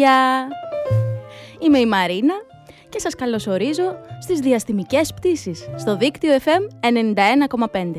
[0.00, 0.48] Παιδιά!
[1.58, 2.34] Είμαι η Μαρίνα
[2.88, 6.86] και σας καλωσορίζω στις διαστημικές πτήσεις στο δίκτυο FM
[7.72, 7.92] 91,5.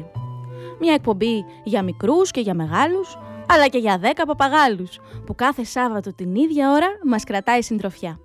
[0.79, 6.13] Μια εκπομπή για μικρούς και για μεγάλους, αλλά και για 10 παπαγάλους, που κάθε Σάββατο
[6.13, 8.19] την ίδια ώρα μας κρατάει συντροφιά.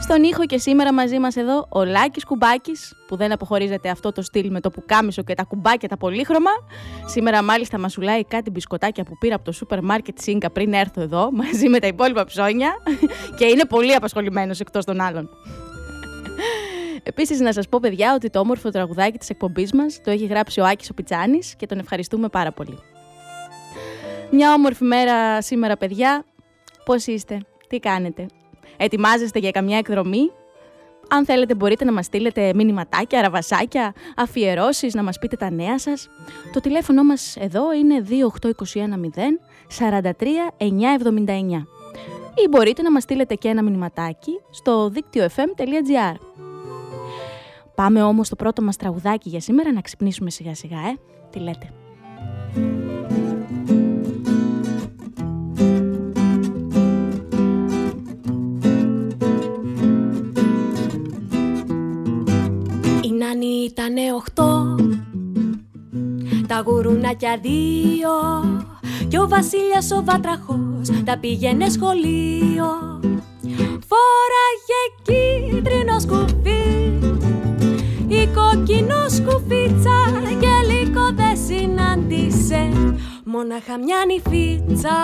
[0.00, 4.22] Στον ήχο και σήμερα μαζί μας εδώ ο Λάκης Κουμπάκης, που δεν αποχωρίζεται αυτό το
[4.22, 6.50] στυλ με το πουκάμισο και τα κουμπάκια τα πολύχρωμα.
[7.06, 11.00] Σήμερα μάλιστα μας σουλάει κάτι μπισκοτάκια που πήρα από το σούπερ μάρκετ Σίνκα πριν έρθω
[11.00, 12.76] εδώ, μαζί με τα υπόλοιπα ψώνια
[13.36, 15.28] και είναι πολύ απασχολημένος εκτός των άλλων.
[17.02, 20.60] Επίσης να σας πω παιδιά ότι το όμορφο τραγουδάκι της εκπομπής μας το έχει γράψει
[20.60, 22.78] ο Άκης ο Πιτσάνης και τον ευχαριστούμε πάρα πολύ.
[24.30, 26.24] Μια όμορφη μέρα σήμερα παιδιά.
[26.84, 28.26] Πώς είστε, τι κάνετε;
[28.76, 30.30] Ετοιμάζεστε για καμιά εκδρομή;
[31.08, 36.08] Αν θέλετε μπορείτε να μας στείλετε μηνυματάκια, ραβασάκια, αφιερώσεις, να μας πείτε τα νέα σας.
[36.52, 39.40] Το τηλέφωνο μας εδώ είναι 28210
[39.78, 40.10] 43
[40.58, 41.66] 979.
[42.44, 46.14] Ή μπορείτε να μας στείλετε και ένα μηνυματάκι στο δίκτυο fm.gr.
[47.74, 50.98] Πάμε όμως στο πρώτο μας τραγουδάκι για σήμερα να ξυπνήσουμε σιγά σιγά, ε.
[51.30, 51.72] Τι λέτε;
[63.26, 64.76] Η Νάνη ήτανε οχτώ.
[66.46, 68.10] Τα γουρουνάκια δύο.
[69.08, 73.00] Κι ο Βασίλιας ο Βατραχός Τα πήγαινε σχολείο.
[73.88, 76.92] Φόραγε κίτρινο σκουφί.
[78.08, 79.98] Η κόκκινο σκουφίτσα
[80.40, 82.68] Και λίγο δεν συνάντησε.
[83.24, 84.96] Μόναχα μια νυφίτσα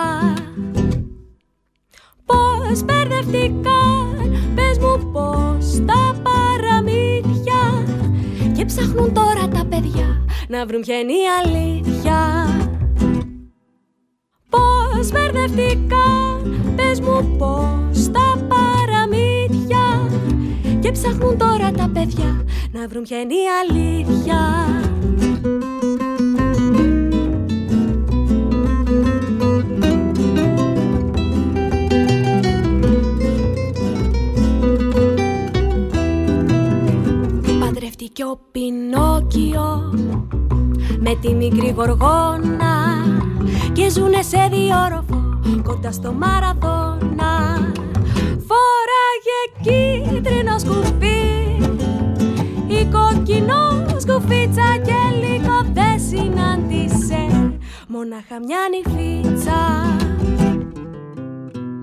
[2.25, 3.42] Πώς μπερδευτήκαν,
[8.75, 12.47] ψάχνουν τώρα τα παιδιά να βρουν ποια είναι η αλήθεια.
[14.49, 20.09] Πώς μπερδευτήκαν, πες μου πώς τα παραμύθια.
[20.79, 24.41] Και ψάχνουν τώρα τα παιδιά να βρουν ποια είναι η αλήθεια
[38.03, 39.93] Παντρεύτηκε ο Πινόκιο
[40.99, 43.05] με τη μικρή γοργόνα
[43.73, 47.33] και ζουνε σε διόροφο κοντά στο Μαραδόνα.
[48.47, 51.21] Φόραγε κίτρινο σκουφί
[52.67, 57.27] η κόκκινο σκουφίτσα και λίγο δεν συνάντησε
[57.87, 59.59] μόναχα μια νυφίτσα.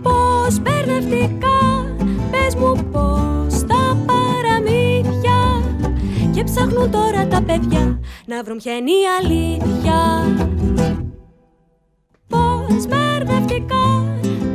[0.02, 1.58] Πώς μπερδευτικά,
[2.30, 3.59] πες μου πώς τα παραμύθια
[6.40, 9.98] Και ψάχνουν τώρα τα παιδιά να βρουν ποια είναι η αλήθεια.
[12.28, 13.86] Πώς μπερδευτικά,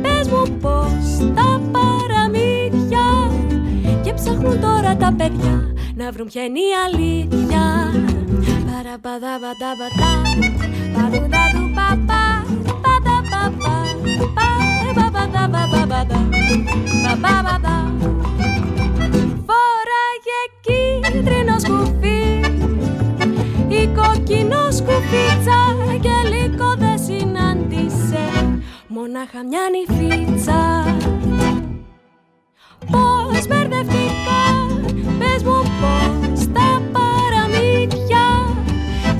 [0.02, 3.06] πες μου πώς τα παραμύθια.
[4.02, 7.64] Και ψάχνουν τώρα τα παιδιά να βρουν ποια είναι η αλήθεια.
[8.70, 10.12] Παραπαδαβανταβατά,
[10.94, 12.24] παρουδαδου παπά,
[12.84, 13.76] παδαπαπά,
[14.94, 16.28] παπαδαβαβαβαδα,
[17.04, 17.76] παπαπαδα.
[19.46, 20.75] Φόραγε κίτρινο
[21.66, 22.40] σκουφί.
[23.68, 25.60] Η κόκκινο σκουφίτσα
[26.00, 28.24] και λίγο δεν συνάντησε.
[28.88, 30.84] Μόναχα μια νυφίτσα.
[32.90, 34.42] Πώς μπερδευτικά,
[35.18, 38.26] πες μου πώς τα παραμύθια.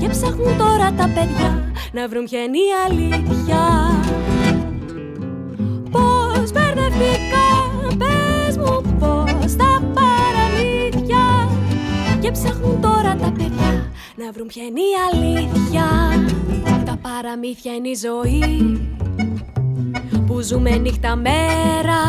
[0.09, 3.63] Ψάχνουν τώρα τα παιδιά να βρουν ποια είναι η αλήθεια.
[5.91, 7.46] Πώς μπερδευτικά,
[12.27, 15.85] Και ψάχνουν τώρα τα παιδιά να βρουν ποια είναι η αλήθεια.
[16.85, 18.41] Τα παραμύθια είναι η ζωή
[20.25, 22.01] που ζούμε νύχτα μέρα.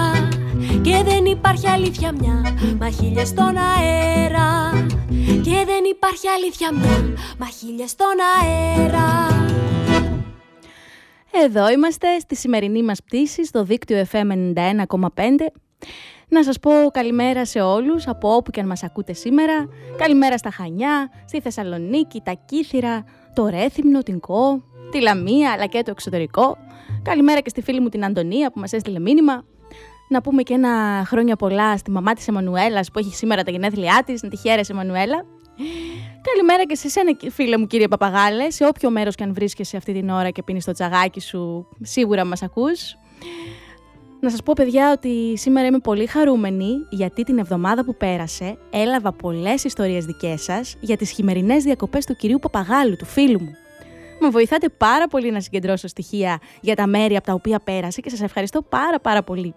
[0.82, 4.70] Και δεν υπάρχει αλήθεια μια, μα χίλιες στον αέρα.
[5.42, 9.26] Και δεν υπάρχει αλήθεια μια, μα χίλιες στον αέρα.
[11.44, 14.98] Εδώ είμαστε στη σημερινή μας πτήση στο δίκτυο FM 91,5
[16.28, 19.68] να σας πω καλημέρα σε όλους από όπου και αν μας ακούτε σήμερα.
[19.96, 23.04] Καλημέρα στα Χανιά, στη Θεσσαλονίκη, τα Κύθυρα,
[23.34, 26.56] το Ρέθυμνο, την Κό, τη Λαμία αλλά και το εξωτερικό.
[27.02, 29.44] Καλημέρα και στη φίλη μου την Αντωνία που μας έστειλε μήνυμα.
[30.08, 34.02] Να πούμε και ένα χρόνια πολλά στη μαμά της Εμμανουέλας που έχει σήμερα τα γενέθλιά
[34.06, 34.22] της.
[34.22, 35.24] Να τη χαίρεσαι Εμμανουέλα.
[36.22, 39.92] Καλημέρα και σε σένα φίλε μου κύριε Παπαγάλε, σε όποιο μέρος και αν βρίσκεσαι αυτή
[39.92, 42.96] την ώρα και πίνεις το τσαγάκι σου, σίγουρα μας ακούς.
[44.20, 49.12] Να σας πω παιδιά ότι σήμερα είμαι πολύ χαρούμενη γιατί την εβδομάδα που πέρασε έλαβα
[49.12, 53.50] πολλές ιστορίες δικές σας για τις χειμερινές διακοπές του κυρίου Παπαγάλου, του φίλου μου.
[54.20, 58.10] Με βοηθάτε πάρα πολύ να συγκεντρώσω στοιχεία για τα μέρη από τα οποία πέρασε και
[58.10, 59.54] σας ευχαριστώ πάρα πάρα πολύ.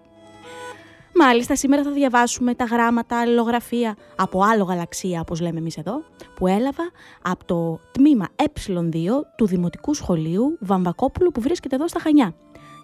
[1.14, 6.02] Μάλιστα, σήμερα θα διαβάσουμε τα γράμματα αλληλογραφία από άλλο γαλαξία, όπως λέμε εμείς εδώ,
[6.36, 6.90] που έλαβα
[7.22, 8.90] από το τμήμα ε2
[9.36, 12.34] του Δημοτικού Σχολείου Βαμβακόπουλου που βρίσκεται εδώ στα Χανιά.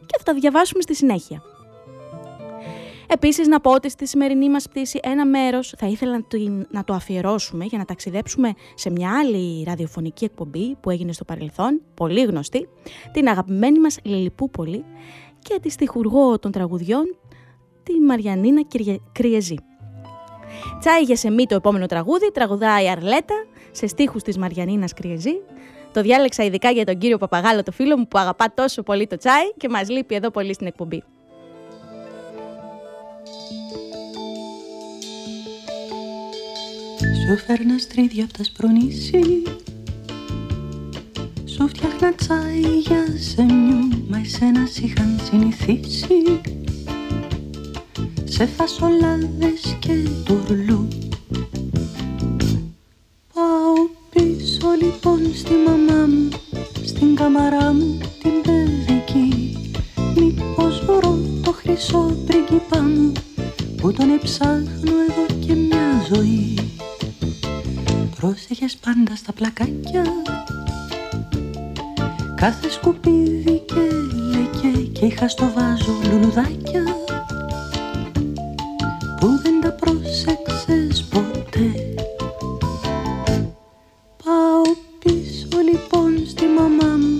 [0.07, 1.43] Και θα τα διαβάσουμε στη συνέχεια.
[3.11, 6.25] Επίσης να πω ότι στη σημερινή μας πτήση ένα μέρος θα ήθελα
[6.71, 11.81] να το αφιερώσουμε για να ταξιδέψουμε σε μια άλλη ραδιοφωνική εκπομπή που έγινε στο παρελθόν,
[11.95, 12.69] πολύ γνωστή,
[13.13, 14.85] την αγαπημένη μας Λιλιπούπολη
[15.39, 17.17] και τη στιχουργό των τραγουδιών,
[17.83, 18.63] τη Μαριανίνα
[19.13, 19.57] Κριεζή.
[20.79, 23.35] Τσάι για σεμί το επόμενο τραγούδι, τραγουδάει η Αρλέτα
[23.71, 25.41] σε στίχους της Μαριανίνας Κριεζή.
[25.93, 29.17] Το διάλεξα ειδικά για τον κύριο Παπαγάλο, το φίλο μου που αγαπά τόσο πολύ το
[29.17, 31.03] τσάι και μας λείπει εδώ πολύ στην εκπομπή.
[37.29, 39.43] Σου φέρνα στρίδια απ' τα σπρονήσι
[41.45, 46.41] Σου φτιάχνα τσάι για σεμιού Μα εσένας σ' είχαν συνηθίσει.
[48.25, 49.93] Σε φασολάδες και
[50.25, 50.89] τουρλού.
[53.35, 53.75] Πάω
[54.11, 56.29] πίσω λοιπόν στη μαμά μου
[56.85, 59.57] Στην καμαρά μου την παιδική.
[60.15, 63.13] Μήπως βρω το χρυσό πρίγκιπά μου
[63.77, 66.59] Που τον εψάχνω εδώ και μια ζωή
[68.21, 70.05] Πρόσεχες πάντα στα πλακάκια.
[72.35, 73.81] Κάθε σκουπίδι και
[74.31, 76.85] λεκέ Και είχα στο βάζο λουλουδάκια.
[79.21, 81.95] Που δεν τα πρόσεξες ποτέ.
[84.25, 84.63] Πάω
[84.99, 87.19] πίσω λοιπόν στη μαμά μου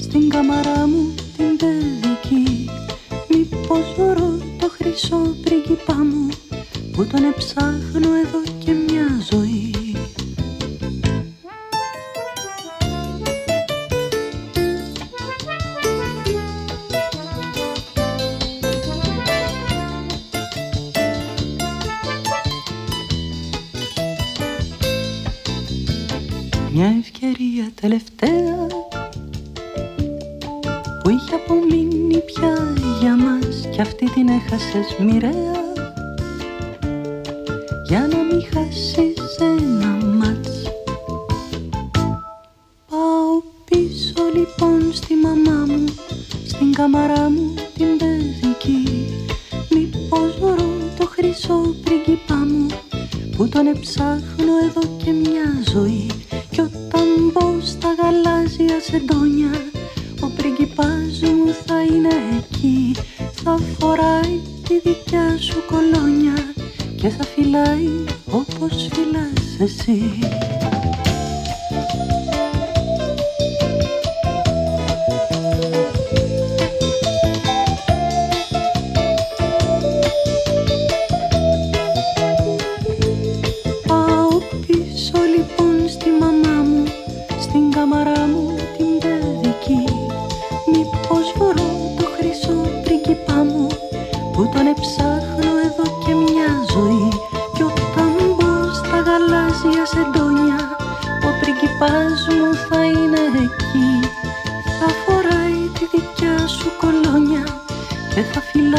[0.00, 2.70] Στην καμαρά μου την παιδική
[3.28, 6.28] Μήπως βρω το χρυσό πρίγκιπά μου
[6.92, 8.51] Που τον εψάχνω εδώ
[27.80, 28.66] τελευταία
[31.02, 35.60] που είχε απομείνει πια για μας κι αυτή την έχασες μοιραία.
[37.88, 39.91] Για να μην χάσεις ένα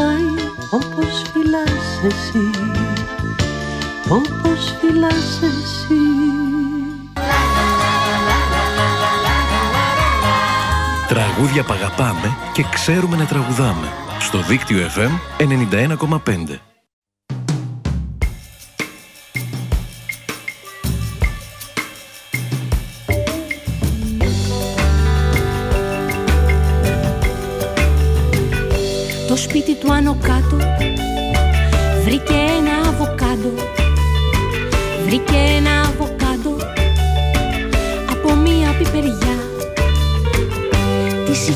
[0.03, 2.50] φυλάει όπως φυλάς εσύ
[4.10, 6.01] όπως φυλάς εσύ.
[11.07, 13.88] Τραγούδια παγαπάμε και ξέρουμε να τραγουδάμε.
[14.19, 16.73] Στο δίκτυο FM 91,5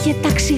[0.08, 0.54] Της είχε τάξει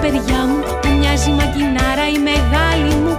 [0.00, 3.18] φταίω πιπεριά μου μου μοιάζει μαγκινάρα η μεγάλη μου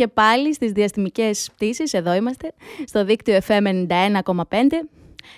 [0.00, 2.52] και πάλι στις διαστημικές πτήσεις, εδώ είμαστε,
[2.84, 4.34] στο δίκτυο FM 91,5.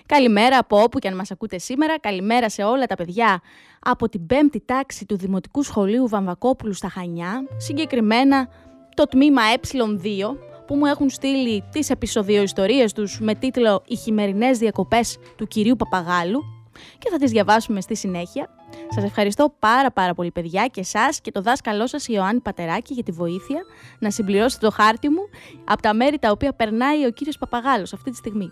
[0.07, 3.41] Καλημέρα από όπου και αν μας ακούτε σήμερα, καλημέρα σε όλα τα παιδιά
[3.81, 8.49] από την πέμπτη τάξη του Δημοτικού Σχολείου Βαμβακόπουλου στα Χανιά, συγκεκριμένα
[8.95, 15.19] το τμήμα ε2, που μου έχουν στείλει τις επεισοδιοϊστορίες τους με τίτλο «Οι χειμερινές διακοπές
[15.37, 16.62] του κυρίου Παπαγάλου»
[16.99, 18.49] και θα τις διαβάσουμε στη συνέχεια.
[18.95, 23.03] Σας ευχαριστώ πάρα πάρα πολύ παιδιά και εσάς και το δάσκαλό σας Ιωάννη Πατεράκη για
[23.03, 23.63] τη βοήθεια
[23.99, 25.29] να συμπληρώσετε το χάρτη μου
[25.65, 28.51] από τα μέρη τα οποία περνάει ο κύριος Παπαγάλος αυτή τη στιγμή.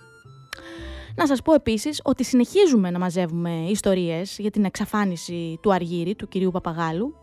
[1.15, 6.29] Να σας πω επίσης ότι συνεχίζουμε να μαζεύουμε ιστορίες για την εξαφάνιση του Αργύρι, του
[6.29, 7.15] κυρίου Παπαγάλου,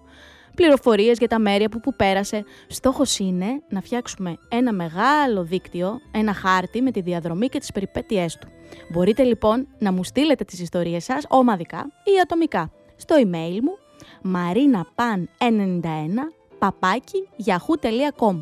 [0.56, 2.44] πληροφορίες για τα μέρη από που πέρασε.
[2.68, 8.38] Στόχος είναι να φτιάξουμε ένα μεγάλο δίκτυο, ένα χάρτη με τη διαδρομή και τις περιπέτειές
[8.38, 8.48] του.
[8.92, 13.78] Μπορείτε λοιπόν να μου στείλετε τις ιστορίες σας ομαδικά ή ατομικά στο email μου
[14.36, 15.84] marinapan91
[16.60, 18.38] παπάκι yahoo.com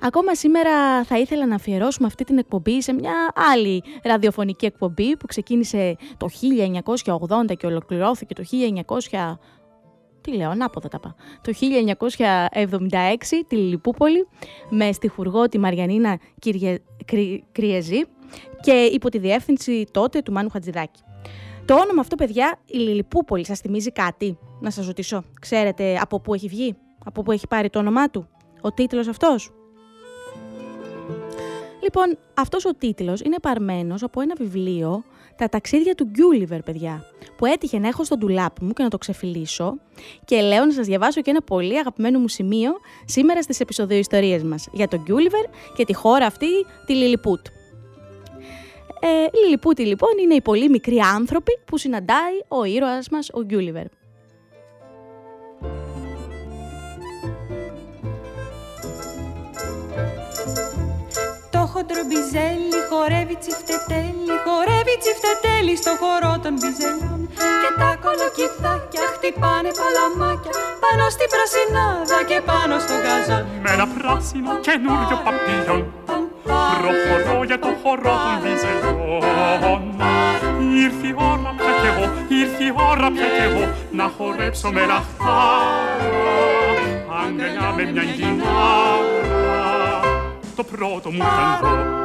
[0.00, 5.26] Ακόμα σήμερα θα ήθελα να αφιερώσουμε αυτή την εκπομπή σε μια άλλη ραδιοφωνική εκπομπή που
[5.26, 6.28] ξεκίνησε το
[7.50, 8.42] 1980 και ολοκληρώθηκε το
[9.10, 9.36] 1900...
[10.20, 11.12] Τι λέω, ανάποδα τα πάω.
[11.40, 14.28] Το 1976, τη Λιλιπούπολη,
[14.70, 16.78] με στιχουργό τη Μαριανίνα Κυριε...
[17.04, 17.44] Κρι...
[17.52, 18.00] Κριεζή
[18.60, 21.00] και υπό τη διεύθυνση τότε του Μάνου Χατζηδάκη.
[21.64, 25.24] Το όνομα αυτό, παιδιά, η Λιλιπούπολη, σας θυμίζει κάτι, να σας ρωτήσω.
[25.40, 28.28] Ξέρετε από πού έχει βγει, από πού έχει πάρει το όνομά του,
[28.60, 29.52] ο τίτλος αυτός;
[31.84, 35.04] Λοιπόν, αυτός ο τίτλος είναι παρμένος από ένα βιβλίο
[35.36, 37.04] «Τα ταξίδια του Γκιούλιβερ», παιδιά,
[37.36, 39.74] που έτυχε να έχω στο ντουλάπι μου και να το ξεφυλίσω
[40.24, 42.72] και λέω να σας διαβάσω και ένα πολύ αγαπημένο μου σημείο
[43.04, 45.44] σήμερα στις επεισοδιοϊστορίες μας για τον Γκιούλιβερ
[45.76, 46.48] και τη χώρα αυτή,
[46.86, 47.46] τη Λιλιπούτ.
[49.06, 53.42] Ε, οι Λιλιπούτοι λοιπόν είναι οι πολύ μικροί άνθρωποι που συναντάει ο ήρωας μας ο
[53.42, 53.86] Γκιούλιβερ.
[61.50, 67.20] Το χοντρομπιζέλι χορεύει τσιφτετέλι, χορεύει τσιφτετέλι στο χορό των μπιζελιών
[67.62, 70.52] Και τα κολοκυθάκια χτυπάνε παλαμάκια
[70.84, 73.44] πάνω στην πρασινάδα και πάνω στο γαζόν.
[73.62, 76.03] Με ένα πράσινο καινούριο παπίλιον
[76.44, 79.82] προχωρώ για το χορό των βυζελιών
[80.84, 84.80] Ήρθε η ώρα πια κι εγώ, ήρθε η ώρα πια κι εγώ να χορέψω με
[84.80, 86.12] λαχτάρα.
[87.22, 89.34] Αγκαλιά με μια γκινάρα
[90.56, 92.03] το πρώτο μου ταγκό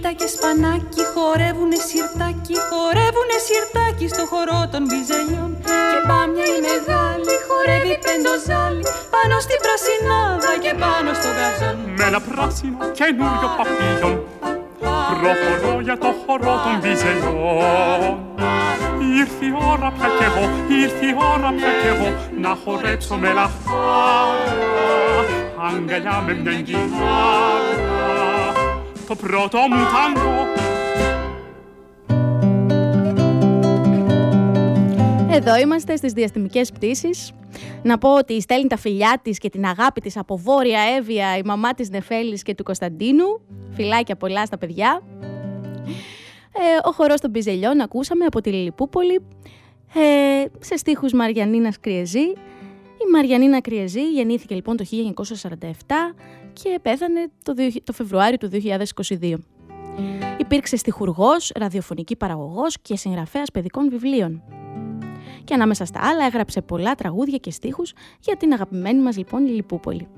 [0.00, 5.50] Βλήτα και σπανάκι χορεύουνε σιρτάκι, χορεύουνε σιρτάκι στο χορό των μπιζελιών.
[5.90, 11.76] Και πάμια η μεγάλη χορεύει πεντοζάλι πάνω στην πρασινάδα και πάνω στο γαζόν.
[11.98, 14.16] Με ένα πράσινο καινούριο παπίλιον
[15.20, 18.16] προχωρώ για το χορό των βυζελιών
[19.20, 20.44] Ήρθε η ώρα πια κι εγώ,
[20.82, 22.08] ήρθε η ώρα πια κι εγώ
[22.44, 24.68] να χορέψω με λαχτάρα
[25.66, 27.97] αγκαλιά με μια γκινάρα
[29.08, 30.46] το πρώτο μου τάγκο
[35.30, 37.32] Εδώ είμαστε στις διαστημικές πτήσεις.
[37.82, 41.42] Να πω ότι στέλνει τα φιλιά της και την αγάπη της από Βόρεια Εύβοια, η
[41.44, 43.40] μαμά της Νεφέλης και του Κωνσταντίνου.
[43.70, 45.02] Φιλάκια πολλά στα παιδιά.
[46.52, 49.20] Ε, ο χορός των Πιζελιών ακούσαμε από τη Λιλιπούπολη
[49.94, 52.32] ε, σε στίχους Μαριανίνας Κριεζή.
[53.00, 54.84] Η Μαριανίνα Κριεζή γεννήθηκε λοιπόν το
[55.40, 55.70] 1947
[56.62, 58.50] και πέθανε το, το Φεβρουάριο του
[59.20, 59.34] 2022.
[60.38, 64.42] Υπήρξε στιχουργός, ραδιοφωνική παραγωγός και συγγραφέας παιδικών βιβλίων.
[65.44, 70.08] Και ανάμεσα στα άλλα έγραψε πολλά τραγούδια και στίχους για την αγαπημένη μας λοιπόν Λιλιπούπολη.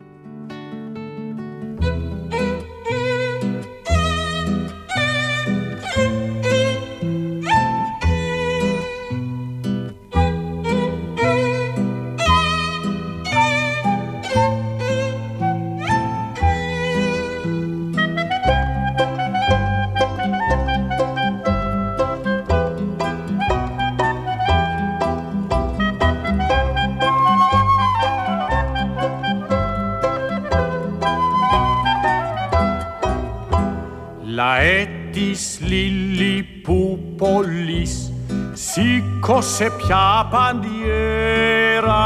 [39.60, 42.04] Σήκωσε πια παντιέρα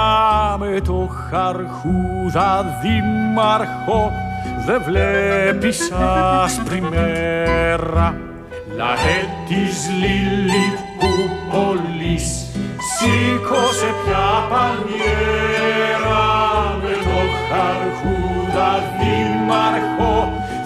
[0.59, 4.13] με το χαρχούδα δήμαρχο
[4.67, 5.93] δε βλέπεις
[6.43, 8.17] άσπρη μέρα.
[8.77, 10.67] Λαέ της Λιλιπούπολης
[12.97, 16.25] σήκωσε πια παντιέρα
[16.83, 17.19] με το
[17.49, 20.15] χαρχούδα δήμαρχο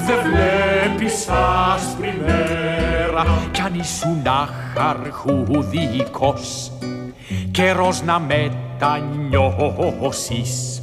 [0.07, 2.78] δε βλέπεις άσπρη μέρα
[3.51, 6.73] κι αν ήσουν αχαρχουδικός
[7.51, 10.81] καιρός να μετανιώσεις.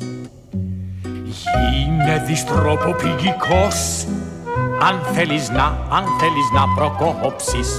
[1.23, 4.05] Γίνε διστροποπηγικός
[4.81, 7.69] αν θέλεις να, αν θέλεις να προκόψεις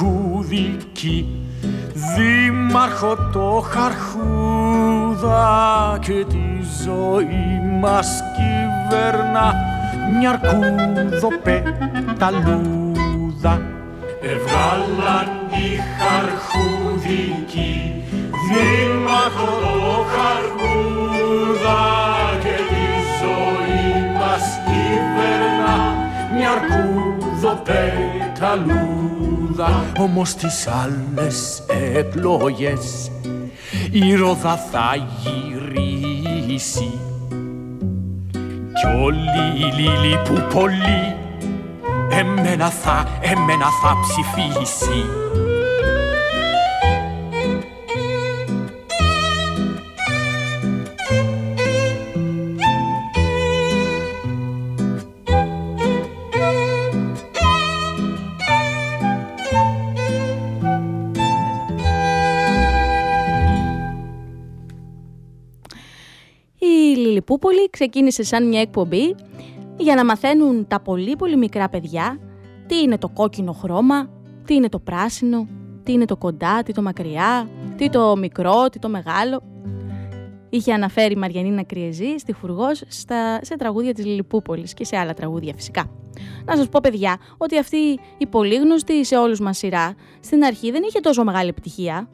[0.00, 1.26] χαρχούδικοι
[2.16, 5.38] δήμαρχο το χαρχούδα
[6.00, 6.46] και τη
[6.84, 9.54] ζωή μας κυβέρνα
[10.18, 12.52] μια αρκούδο πεταλούδα.
[14.22, 17.74] Έβγαλαν οι χαρχούδικοι
[18.48, 21.80] δήμαρχο το χαρχούδα
[22.42, 22.84] και τη
[23.20, 25.76] ζωή μας κυβέρνα
[26.34, 29.19] μια αρκούδο πεταλούδα
[29.98, 31.62] όμως τις άλλες
[31.94, 33.10] επλογές
[33.90, 36.98] η ρόδα θα γυρίσει.
[38.74, 41.16] Κι όλοι οι λίλοι που πολύ
[42.10, 45.19] εμένα θα, εμένα θα ψηφίσει
[67.30, 69.14] Η Λιλιπούπολη ξεκίνησε σαν μια εκπομπή
[69.76, 72.18] για να μαθαίνουν τα πολύ πολύ μικρά παιδιά
[72.66, 74.10] τι είναι το κόκκινο χρώμα,
[74.44, 75.48] τι είναι το πράσινο,
[75.82, 79.42] τι είναι το κοντά, τι το μακριά, τι το μικρό, τι το μεγάλο.
[80.48, 85.14] Είχε αναφέρει η Μαριανίνα Κριεζή στη Φουργός στα, σε τραγούδια της Λιλιπούπολης και σε άλλα
[85.14, 85.90] τραγούδια φυσικά.
[86.44, 87.76] Να σας πω παιδιά ότι αυτή
[88.18, 92.10] η πολύ γνωστή σε όλους μας σειρά στην αρχή δεν είχε τόσο μεγάλη επιτυχία.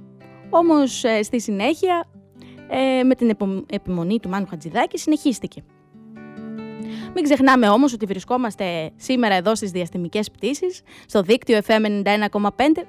[0.50, 2.07] Όμως ε, στη συνέχεια
[2.68, 5.62] ε, με την επο- επιμονή του Μάνου Χατζηδάκη συνεχίστηκε.
[7.14, 12.87] Μην ξεχνάμε όμως ότι βρισκόμαστε σήμερα εδώ στις διαστημικές πτήσεις, στο δίκτυο FM 91,5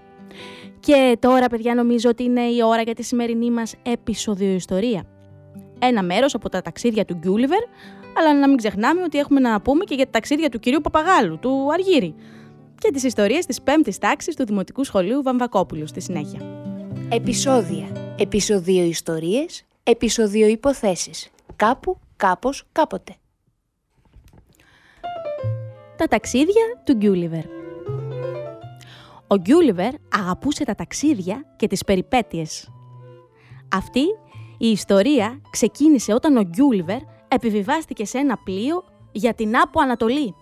[0.80, 5.04] και τώρα παιδιά νομίζω ότι είναι η ώρα για τη σημερινή μας επεισοδιοϊστορία.
[5.80, 7.62] Ένα μέρος από τα ταξίδια του Γκιούλιβερ,
[8.18, 11.40] αλλά να μην ξεχνάμε ότι έχουμε να πούμε και για τα ταξίδια του κυρίου Παπαγάλου,
[11.40, 12.16] του Αργύρη
[12.78, 16.40] και τις ιστορίες της πέμπτης τάξης του Δημοτικού Σχολείου Βαμβακόπουλου στη συνέχεια.
[17.10, 18.16] Επισόδια.
[18.20, 19.67] Επισοδίο ιστορίες.
[19.90, 21.30] Επισοδίο υποθέσεις.
[21.56, 23.16] Κάπου, κάπως, κάποτε.
[25.98, 27.46] Τα ταξίδια του Γκιούλιβερ.
[29.28, 32.72] Ο Γκιούλιβερ αγαπούσε τα ταξίδια και τις περιπέτειες.
[33.76, 34.02] Αυτή
[34.58, 40.36] η ιστορία ξεκίνησε όταν ο Γκιούλιβερ επιβιβάστηκε σε ένα πλοίο για την Άπο Ανατολή.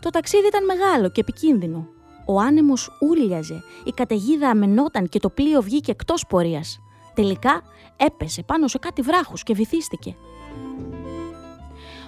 [0.00, 1.88] Το ταξίδι ήταν μεγάλο και επικίνδυνο.
[2.26, 6.80] Ο άνεμος ούρλιαζε, η καταιγίδα αμενόταν και το πλοίο βγήκε εκτός πορείας.
[7.14, 7.62] Τελικά
[7.96, 10.16] έπεσε πάνω σε κάτι βράχους και βυθίστηκε.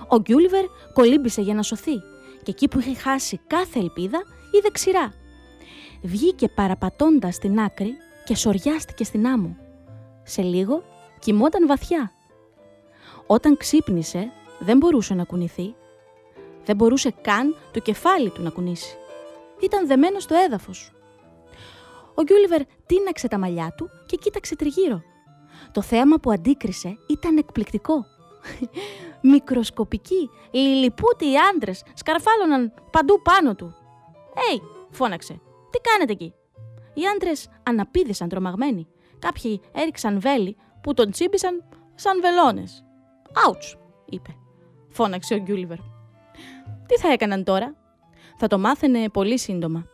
[0.09, 1.95] Ο Γκιούλιβερ κολύμπησε για να σωθεί
[2.43, 5.13] και εκεί που είχε χάσει κάθε ελπίδα είδε ξηρά.
[6.03, 9.57] Βγήκε παραπατώντας στην άκρη και σοριάστηκε στην άμμο.
[10.23, 10.83] Σε λίγο
[11.19, 12.13] κοιμόταν βαθιά.
[13.27, 15.75] Όταν ξύπνησε δεν μπορούσε να κουνηθεί.
[16.65, 18.97] Δεν μπορούσε καν το κεφάλι του να κουνήσει.
[19.61, 20.93] Ήταν δεμένο στο έδαφος.
[22.15, 25.03] Ο Γκιούλιβερ τίναξε τα μαλλιά του και κοίταξε τριγύρω.
[25.73, 28.05] Το θέαμα που αντίκρισε ήταν εκπληκτικό.
[29.33, 33.75] Μικροσκοπικοί, λιλιπούτοι άντρες σκαρφάλωναν παντού πάνω του.
[34.51, 36.35] «Έι», φώναξε, «τι κάνετε εκεί»
[36.95, 38.87] Οι άντρες αναπήδησαν τρομαγμένοι.
[39.19, 42.85] Κάποιοι έριξαν βέλη που τον τσίμπησαν σαν βελόνες.
[43.47, 44.37] Άουτς, είπε.
[44.89, 45.79] Φώναξε ο Γκιούλιβερ.
[46.87, 47.75] Τι θα έκαναν τώρα;
[48.37, 49.87] Θα το μάθαινε πολύ σύντομα.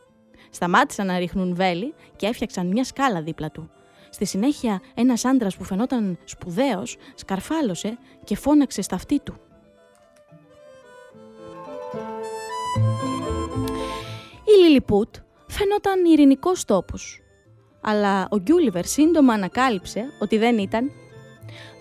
[0.50, 3.70] Σταμάτησαν να ρίχνουν βέλη και έφτιαξαν μια σκάλα δίπλα του.
[4.10, 9.34] Στη συνέχεια ένας άντρας που φαινόταν σπουδαίος σκαρφάλωσε και φώναξε στα αυτή του.
[14.44, 15.14] Η Λιλιπούτ
[15.46, 17.22] φαινόταν ειρηνικός τόπος.
[17.80, 20.90] Αλλά ο Γκιούλιβερ σύντομα ανακάλυψε ότι δεν ήταν.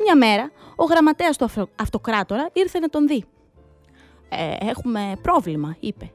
[0.03, 3.25] Μια μέρα, ο γραμματέας του αυτοκράτορα ήρθε να τον δει.
[4.29, 6.11] «Ε, «Έχουμε πρόβλημα», είπε.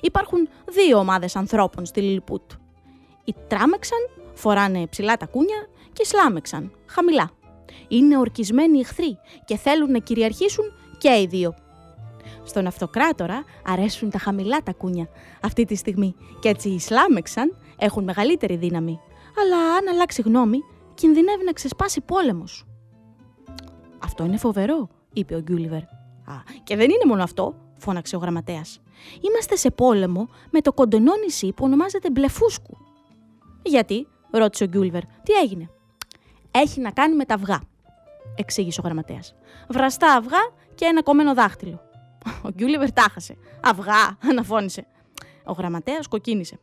[0.00, 2.52] «Υπάρχουν δύο ομάδες ανθρώπων στη Λιλιπούτ.
[3.24, 3.98] Οι τράμεξαν,
[4.34, 7.30] φοράνε ψηλά τα κούνια και σλάμεξαν, χαμηλά.
[7.88, 10.64] Είναι ορκισμένοι εχθροί και θέλουν να κυριαρχήσουν
[10.98, 11.54] και οι δύο.
[12.44, 15.08] Στον αυτοκράτορα αρέσουν τα χαμηλά τα κούνια
[15.42, 19.00] αυτή τη στιγμή και έτσι οι Σλάμεξαν έχουν μεγαλύτερη δύναμη.
[19.42, 20.58] Αλλά αν αλλάξει γνώμη,
[20.94, 22.66] κινδυνεύει να ξεσπάσει πόλεμος.
[23.98, 25.82] Αυτό είναι φοβερό, είπε ο Γκούλιβερ.
[26.24, 28.80] Α, και δεν είναι μόνο αυτό, φώναξε ο γραμματέας.
[29.20, 32.76] Είμαστε σε πόλεμο με το κοντονό νησί που ονομάζεται Μπλεφούσκου.
[33.62, 35.70] Γιατί, ρώτησε ο Γκούλιβερ, τι έγινε;
[36.50, 37.60] Έχει να κάνει με τα αυγά,
[38.34, 39.34] εξήγησε ο γραμματέας.
[39.68, 41.80] Βραστά αυγά και ένα κομμένο δάχτυλο.
[42.42, 43.36] Ο Γκιούλιβερ τάχασε.
[43.62, 44.86] Αυγά, αναφώνησε.
[45.44, 46.58] Ο γραμματέας κοκκίνησε.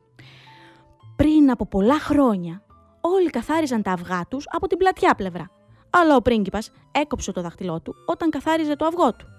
[1.15, 2.61] Πριν από πολλά χρόνια,
[3.01, 5.49] όλοι καθάριζαν τα αυγά τους από την πλατιά πλευρά.
[5.89, 9.34] Αλλά ο πρίγκιπας έκοψε το δάχτυλό του όταν καθάριζε το αυγό του.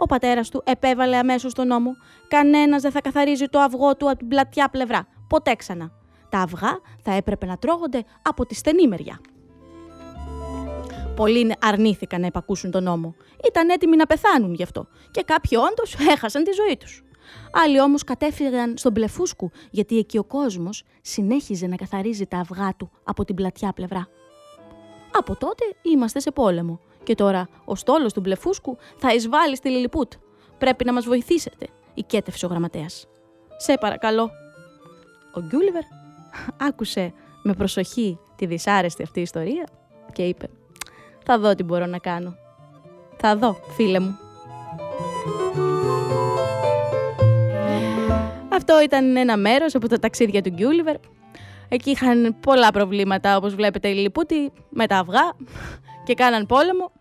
[0.00, 1.96] Ο πατέρας του επέβαλε αμέσως τον νόμο:
[2.28, 5.06] Κανένας δεν θα καθαρίζει το αυγό του από την πλατιά πλευρά.
[5.28, 5.90] Ποτέ ξανά.
[6.28, 9.20] Τα αυγά θα έπρεπε να τρώγονται από τη στενή μεριά.
[11.16, 13.14] Πολλοί αρνήθηκαν να υπακούσουν τον νόμο.
[13.48, 14.86] Ήταν έτοιμοι να πεθάνουν γι' αυτό.
[15.10, 17.02] Και κάποιοι όντως έχασαν τη ζωή τους.
[17.52, 22.90] Άλλοι όμως κατέφυγαν στον Πλεφούσκου, γιατί εκεί ο κόσμος συνέχιζε να καθαρίζει τα αυγά του
[23.04, 24.08] από την πλατιά πλευρά.
[25.12, 26.80] Από τότε είμαστε σε πόλεμο.
[27.08, 30.12] Και τώρα ο στόλος του Μπλεφούσκου θα εισβάλλει στη Λιλιπούτ.
[30.58, 33.06] Πρέπει να μας βοηθήσετε, οικέτευσε ο γραμματέας.
[33.56, 34.30] Σε παρακαλώ.
[35.34, 35.82] Ο Γκούλιβερ
[36.60, 39.68] άκουσε με προσοχή τη δυσάρεστη αυτή ιστορία
[40.12, 40.48] και είπε
[41.24, 42.36] θα δω τι μπορώ να κάνω.
[43.16, 44.18] Θα δω, φίλε μου.
[48.48, 50.96] Αυτό ήταν ένα μέρος από τα ταξίδια του Γκιούλιβερ.
[51.68, 55.32] Εκεί είχαν πολλά προβλήματα, όπως βλέπετε οι Λιπούτοι, με τα αυγά
[56.04, 56.92] και κάναν πόλεμο.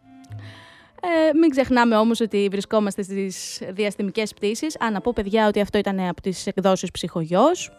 [1.02, 4.78] Ε, μην ξεχνάμε όμως ότι βρισκόμαστε στις διαστημικές πτήσεις.
[4.80, 7.72] Αν να πω παιδιά ότι αυτό ήταν από τις εκδόσεις ψυχογιός,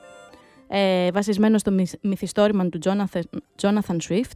[0.68, 2.78] ε, βασισμένος στο μυθιστόρημα του
[3.62, 4.30] Jonathan Swift.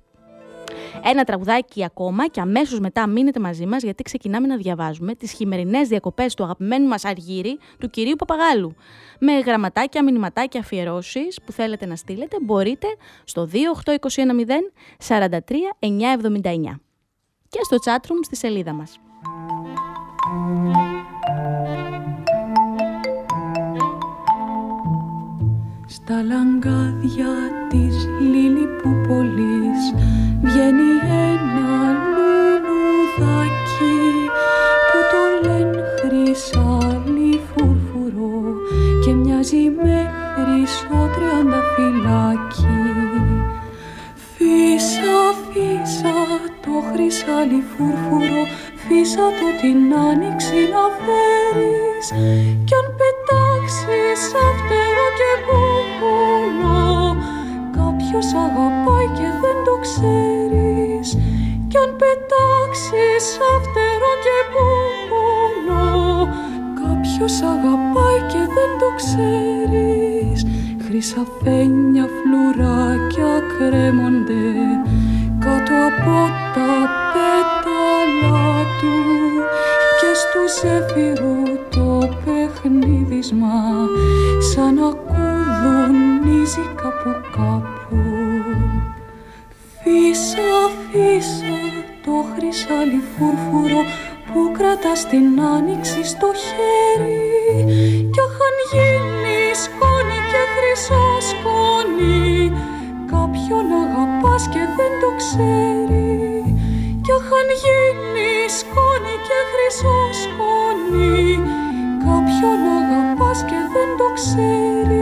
[1.05, 5.89] Ένα τραγουδάκι ακόμα και αμέσως μετά μείνετε μαζί μας γιατί ξεκινάμε να διαβάζουμε τις χειμερινές
[5.89, 8.75] διακοπές του αγαπημένου μας Αργύρι, του κυρίου Παπαγάλου.
[9.19, 12.87] Με γραμματάκια, μηνυματάκια, αφιερώσεις που θέλετε να στείλετε μπορείτε
[13.25, 14.73] στο 28210
[15.09, 15.39] 43
[15.79, 16.92] 979
[17.53, 19.01] και στο chatroom στη σελίδα μας.
[25.87, 27.35] Στα λαγκάδια
[27.69, 29.83] της Λίλιπουπολής
[30.43, 30.91] βγαίνει
[31.25, 31.93] ένα
[32.63, 33.97] λουλουδάκι
[34.89, 38.55] που το λένε χρυσάλι φουρφουρό
[39.05, 42.92] και μοιάζει με χρυσό τριανταφυλάκι.
[45.33, 46.15] Φύσα, φύσα
[46.65, 48.43] το χρυσάλι φουρφουρό
[48.85, 52.07] φύσα το την άνοιξη να φέρεις.
[52.67, 56.93] Κι αν πετάξεις αυτερό και μπουμπουλό
[57.79, 61.09] κάποιος αγαπάει και δεν το ξέρεις.
[61.71, 65.91] Κι αν πετάξεις αυτερό και μπουμπουλό
[66.83, 70.39] κάποιος αγαπάει και δεν το ξέρεις.
[70.85, 74.45] Χρυσαφένια φλουράκια κρέμονται
[75.45, 76.19] κάτω από
[76.55, 76.73] τα
[77.13, 78.97] πέταλα του
[79.99, 83.59] και στου ζεφυρού το παιχνίδισμα
[84.53, 87.97] σαν να κουδουνίζει κάπου κάπου
[89.83, 90.53] Φύσα,
[90.91, 91.59] φύσα
[92.05, 93.83] το χρυσά μεγάλη φούρφουρο
[94.27, 97.21] που κρατάς την άνοιξη στο χέρι.
[98.13, 102.32] Κι αχαν γίνεις σκόνη και χρυσό σκόνη
[103.53, 106.45] κάποιον αγαπάς και δεν το ξέρει.
[107.05, 111.41] Κι αχαν γίνει σκόνη και χρυσό σκόνη
[112.05, 115.02] κάποιον αγαπάς και δεν το ξέρει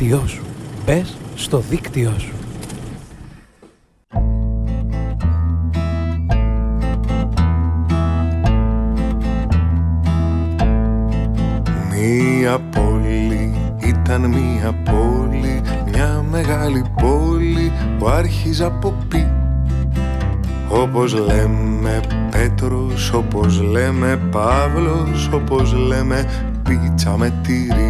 [0.00, 0.42] δίκτυό σου.
[0.86, 2.34] Μπες στο δίκτυό σου.
[11.90, 15.60] Μία πόλη ήταν μία πόλη
[15.90, 19.26] Μια μεγάλη πόλη που άρχιζε από πι
[20.68, 26.24] Όπως λέμε Πέτρος, όπως λέμε Παύλος Όπως λέμε
[26.62, 27.89] πίτσα με τυρί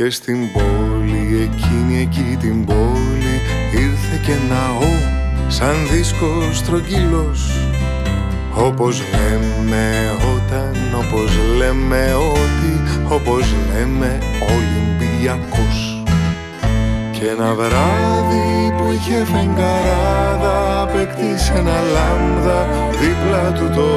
[0.00, 3.36] Και στην πόλη, εκείνη εκεί την πόλη
[3.72, 4.92] Ήρθε και ναό
[5.48, 7.50] σαν δίσκος στρογγύλος
[8.54, 9.86] όπως λέμε
[10.34, 16.02] όταν, όπως λέμε ότι, όπως λέμε Ολυμπιακός.
[17.12, 23.88] Και ένα βράδυ που είχε φεγγαράδα Απέκτησε ένα λάμδα δίπλα του το.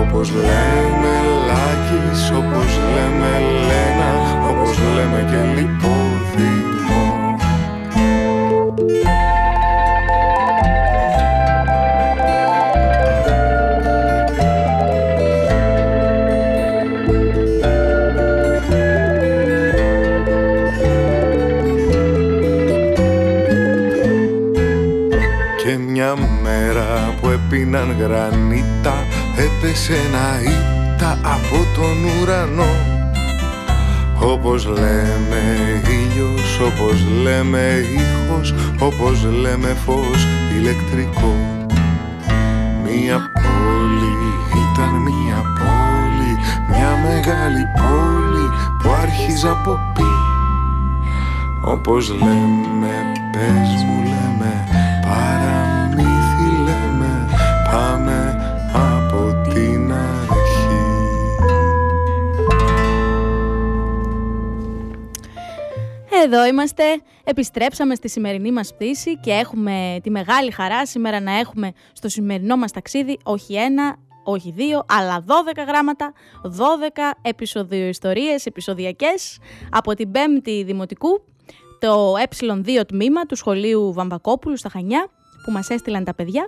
[0.00, 1.31] Όπως λέμε
[2.12, 4.10] Λάκης, όπως λέμε Λένα
[4.50, 7.36] Όπως λέμε και Λιπόδημο
[25.64, 28.94] Και μια μέρα που έπιναν γρανίτα
[29.36, 30.71] Έπεσε ένα ήττα
[31.34, 32.72] από τον ουρανό
[34.32, 35.42] Όπως λέμε
[35.88, 41.34] ήλιος, όπως λέμε ήχος Όπως λέμε φως ηλεκτρικό.
[42.84, 44.14] Μια πόλη
[44.64, 46.32] ήταν μια πόλη
[46.68, 48.46] Μια μεγάλη πόλη
[48.82, 50.02] που άρχιζε από πι.
[51.64, 52.94] Όπως λέμε,
[53.32, 54.01] πες μου
[66.24, 66.84] Εδώ είμαστε,
[67.24, 72.56] επιστρέψαμε στη σημερινή μας πτήση και έχουμε τη μεγάλη χαρά σήμερα να έχουμε στο σημερινό
[72.56, 76.48] μας ταξίδι όχι ένα, όχι δύο, αλλά 12 γράμματα, 12
[77.22, 79.38] επεισοδιοϊστορίες, επεισοδιακές
[79.70, 81.24] από την 5η Δημοτικού,
[81.78, 85.06] το ε2 τμήμα του σχολείου Βαμβακόπουλου στα Χανιά
[85.44, 86.46] που μας έστειλαν τα παιδιά,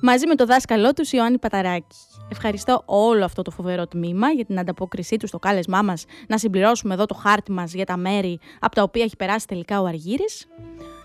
[0.00, 1.96] μαζί με το δάσκαλό τους Ιωάννη Παταράκη.
[2.32, 6.94] Ευχαριστώ όλο αυτό το φοβερό τμήμα για την ανταπόκρισή του στο κάλεσμά μας να συμπληρώσουμε
[6.94, 10.46] εδώ το χάρτη μας για τα μέρη από τα οποία έχει περάσει τελικά ο Αργύρης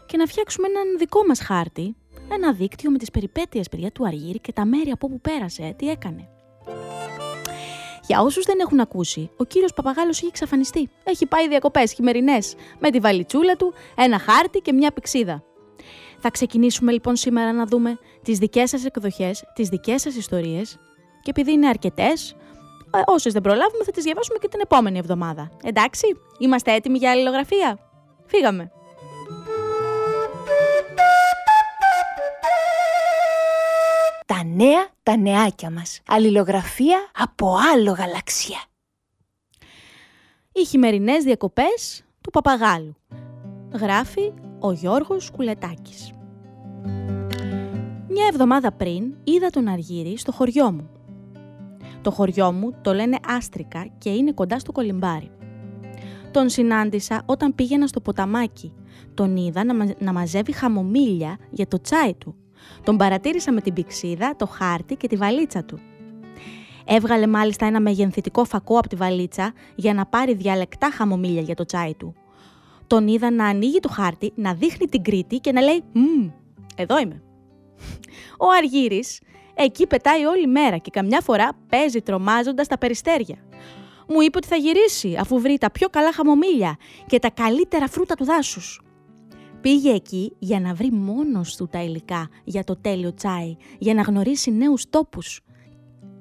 [0.05, 1.95] και να φτιάξουμε έναν δικό μας χάρτη,
[2.31, 5.89] ένα δίκτυο με τις περιπέτειες παιδιά του Αργύρη και τα μέρη από όπου πέρασε, τι
[5.89, 6.29] έκανε.
[8.07, 10.89] Για όσους δεν έχουν ακούσει, ο κύριος Παπαγάλος έχει εξαφανιστεί.
[11.03, 15.43] Έχει πάει διακοπές χειμερινές με τη βαλιτσούλα του, ένα χάρτη και μια πηξίδα.
[16.19, 20.79] Θα ξεκινήσουμε λοιπόν σήμερα να δούμε τις δικές σας εκδοχές, τις δικές σας ιστορίες
[21.25, 22.35] και επειδή είναι αρκετές,
[23.05, 25.51] όσες δεν προλάβουμε θα τις διαβάσουμε και την επόμενη εβδομάδα.
[25.63, 26.05] Εντάξει,
[26.37, 27.79] είμαστε έτοιμοι για αλληλογραφία;
[28.25, 28.71] Φύγαμε.
[34.25, 36.01] Τα νέα, τα νεάκια μας.
[36.07, 38.63] Αλληλογραφία από άλλο γαλαξία.
[40.51, 42.95] Οι χειμερινές διακοπές του Παπαγάλου.
[43.73, 46.11] Γράφει ο Γιώργος Κουλετάκης.
[48.07, 50.89] Μια εβδομάδα πριν είδα τον Αργύρη στο χωριό μου.
[52.05, 55.31] Το χωριό μου το λένε Άστρικα και είναι κοντά στο Κολυμπάρι.
[56.31, 58.73] Τον συνάντησα όταν πήγαινα στο ποταμάκι.
[59.13, 62.35] Τον είδα να, μα- να μαζεύει χαμομήλια για το τσάι του.
[62.83, 65.79] Τον παρατήρησα με την πηξίδα, το χάρτη και τη βαλίτσα του.
[66.85, 71.65] Έβγαλε μάλιστα ένα μεγενθητικό φακό από τη βαλίτσα για να πάρει διαλεκτά χαμομήλια για το
[71.65, 72.13] τσάι του.
[72.87, 76.29] Τον είδα να ανοίγει το χάρτη, να δείχνει την Κρήτη και να λέει «Μμμ,
[76.75, 77.21] Εδώ είμαι.
[78.45, 79.19] Ο Αργύρης
[79.55, 83.35] εκεί πετάει όλη μέρα και καμιά φορά παίζει τρομάζοντας τα περιστέρια.
[84.07, 88.15] Μου είπε ότι θα γυρίσει αφού βρει τα πιο καλά χαμομήλια και τα καλύτερα φρούτα
[88.15, 88.81] του δάσους.
[89.61, 94.01] Πήγε εκεί για να βρει μόνος του τα υλικά για το τέλειο τσάι, για να
[94.01, 95.41] γνωρίσει νέους τόπους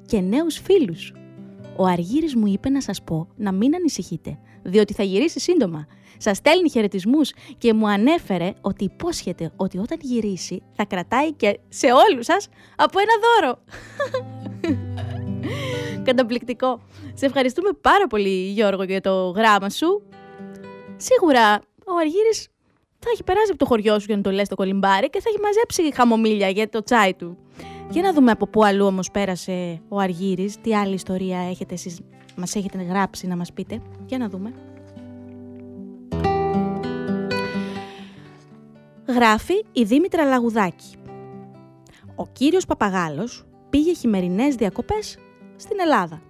[0.07, 1.13] και νέους φίλους.
[1.77, 5.87] Ο Αργύρης μου είπε να σας πω να μην ανησυχείτε, διότι θα γυρίσει σύντομα.
[6.17, 11.87] Σας στέλνει χαιρετισμούς και μου ανέφερε ότι υπόσχεται ότι όταν γυρίσει θα κρατάει και σε
[11.87, 13.59] όλους σας από ένα δώρο.
[16.09, 16.81] Καταπληκτικό.
[17.15, 20.03] Σε ευχαριστούμε πάρα πολύ Γιώργο για το γράμμα σου.
[20.97, 22.49] Σίγουρα ο Αργύρης
[22.99, 25.29] θα έχει περάσει από το χωριό σου για να το λες το κολυμπάρι και θα
[25.29, 27.39] έχει μαζέψει χαμομήλια για το τσάι του.
[27.91, 32.01] Για να δούμε από πού αλλού όμως πέρασε ο Αργύρης, τι άλλη ιστορία έχετε εσείς,
[32.37, 33.83] μας έχετε γράψει να μας πείτε.
[34.07, 34.53] Για να δούμε.
[39.07, 40.97] Γράφει η Δήμητρα Λαγουδάκη.
[42.15, 45.19] Ο κύριος Παπαγάλος πήγε χειμερινές διακοπές
[45.57, 46.23] στην Ελλάδα.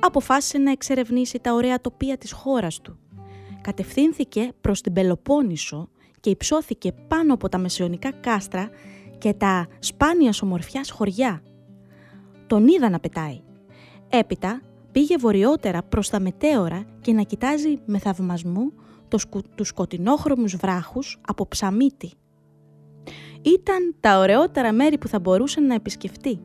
[0.00, 2.98] Αποφάσισε να εξερευνήσει τα ωραία τοπία της χώρας του.
[3.60, 5.88] Κατευθύνθηκε προς την Πελοπόννησο
[6.20, 8.70] και υψώθηκε πάνω από τα μεσαιωνικά κάστρα
[9.18, 11.42] και τα σπάνια ομορφιάς χωριά.
[12.46, 13.40] Τον είδα να πετάει.
[14.08, 14.60] Έπειτα
[14.92, 18.72] πήγε βορειότερα προς τα μετέωρα και να κοιτάζει με θαυμασμό
[19.12, 22.12] το σκου, τους σκοτεινόχρωμους βράχους από ψαμίτι.
[23.42, 26.40] Ήταν τα ωραιότερα μέρη που θα μπορούσε να επισκεφτεί.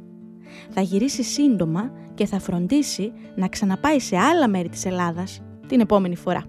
[0.70, 6.16] Θα γυρίσει σύντομα και θα φροντίσει να ξαναπάει σε άλλα μέρη της Ελλάδας την επόμενη
[6.16, 6.44] φορά.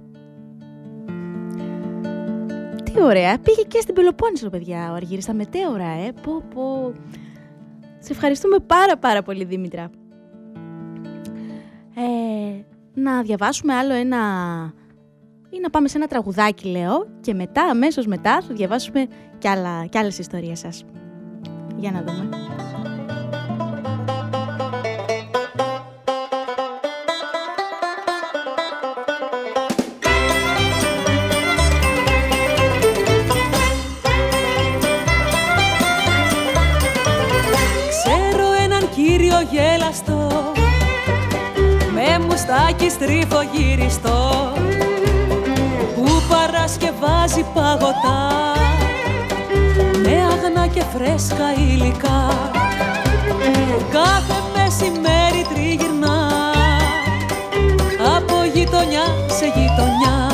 [2.85, 6.93] Τι ωραία, πήγε και στην Πελοπόννησο παιδιά ο Αργύρης, στα μετέωρα, ε, πω πω.
[7.99, 9.91] Σε ευχαριστούμε πάρα πάρα πολύ Δήμητρα.
[11.95, 14.19] Ε, να διαβάσουμε άλλο ένα
[15.51, 19.07] ή να πάμε σε ένα τραγουδάκι λέω και μετά, αμέσως μετά θα διαβάσουμε
[19.39, 20.85] κι, άλλα, κι άλλες ιστορίες σας.
[21.77, 22.29] Για να δούμε.
[37.89, 40.53] Ξέρω έναν κύριο γέλαστο
[41.93, 44.48] με μουστάκι στρίφο γυριστό που
[47.39, 48.53] παρασκευάζει παγωτά
[50.03, 52.51] με αγνά και φρέσκα υλικά.
[53.91, 56.31] Κάθε μεσημέρι τριγυρνά.
[58.17, 60.31] Από γειτονιά σε γειτονιά.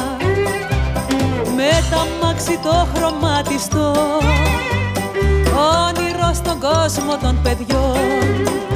[1.57, 3.93] Με τα μάξι το χρωματιστό.
[5.87, 8.74] Όνειρο στον κόσμο των παιδιών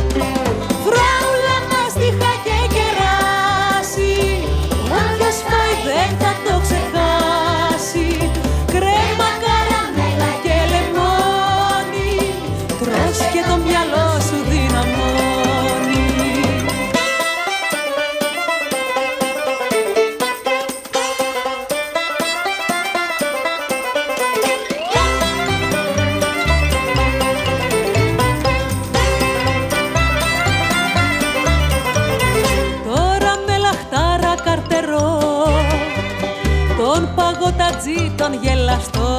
[37.48, 39.16] Τον παγωτατζή τον γελαστό.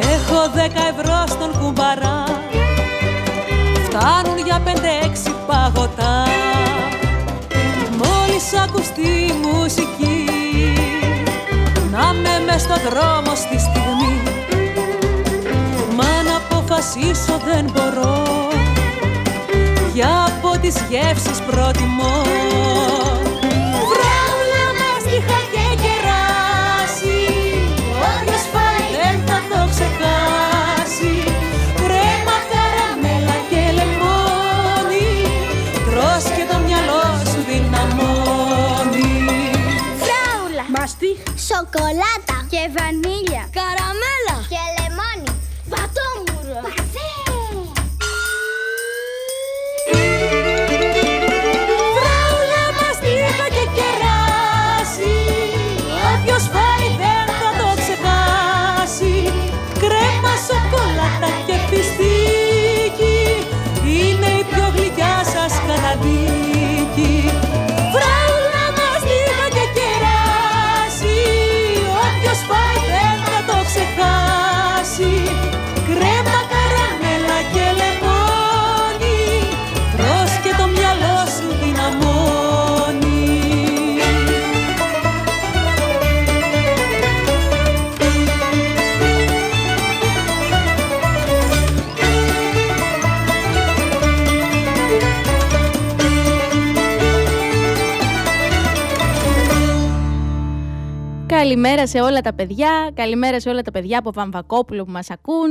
[0.00, 2.24] Έχω δέκα ευρώ στον κουμπαρά.
[3.84, 6.24] Φτάνουν για πέντε-έξι παγωτά.
[8.00, 10.24] Μόλις ακουστεί η μουσική
[11.90, 14.22] Να με μες στο δρόμο στη στιγμή.
[15.96, 18.22] Μα να αποφασίσω δεν μπορώ
[19.92, 22.24] για από τις γεύσεις προτιμώ
[41.56, 41.80] Μαστίχ.
[41.80, 42.46] Σοκολάτα.
[42.50, 43.35] Και βανίλια.
[101.46, 105.48] Καλημέρα σε όλα τα παιδιά, καλημέρα σε όλα τα παιδιά από Βαμβακόπουλο που μας ακούν,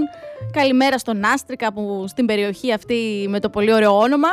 [0.52, 4.28] καλημέρα στον Άστρικα που στην περιοχή αυτή με το πολύ ωραίο όνομα.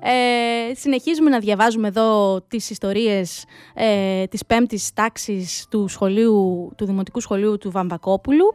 [0.00, 3.44] Ε, συνεχίζουμε να διαβάζουμε εδώ τις ιστορίες
[3.74, 8.54] ε, της πέμπτης τάξης του, σχολείου, του Δημοτικού Σχολείου του Βαμβακόπουλου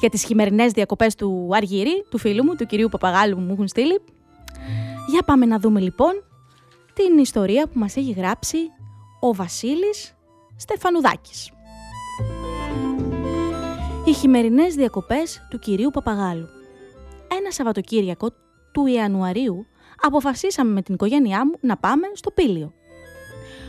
[0.00, 3.68] για τις χειμερινές διακοπές του Αργύρη, του φίλου μου, του κυρίου Παπαγάλου που μου έχουν
[3.68, 4.00] στείλει.
[5.10, 6.24] Για πάμε να δούμε λοιπόν
[6.92, 8.58] την ιστορία που μας έχει γράψει
[9.20, 10.14] ο Βασίλης
[10.62, 11.50] Στεφανουδάκης.
[14.04, 16.48] Οι χειμερινές διακοπές του κυρίου Παπαγάλου.
[17.38, 18.30] Ένα Σαββατοκύριακο
[18.72, 19.66] του Ιανουαρίου
[20.00, 22.72] αποφασίσαμε με την οικογένειά μου να πάμε στο Πήλιο.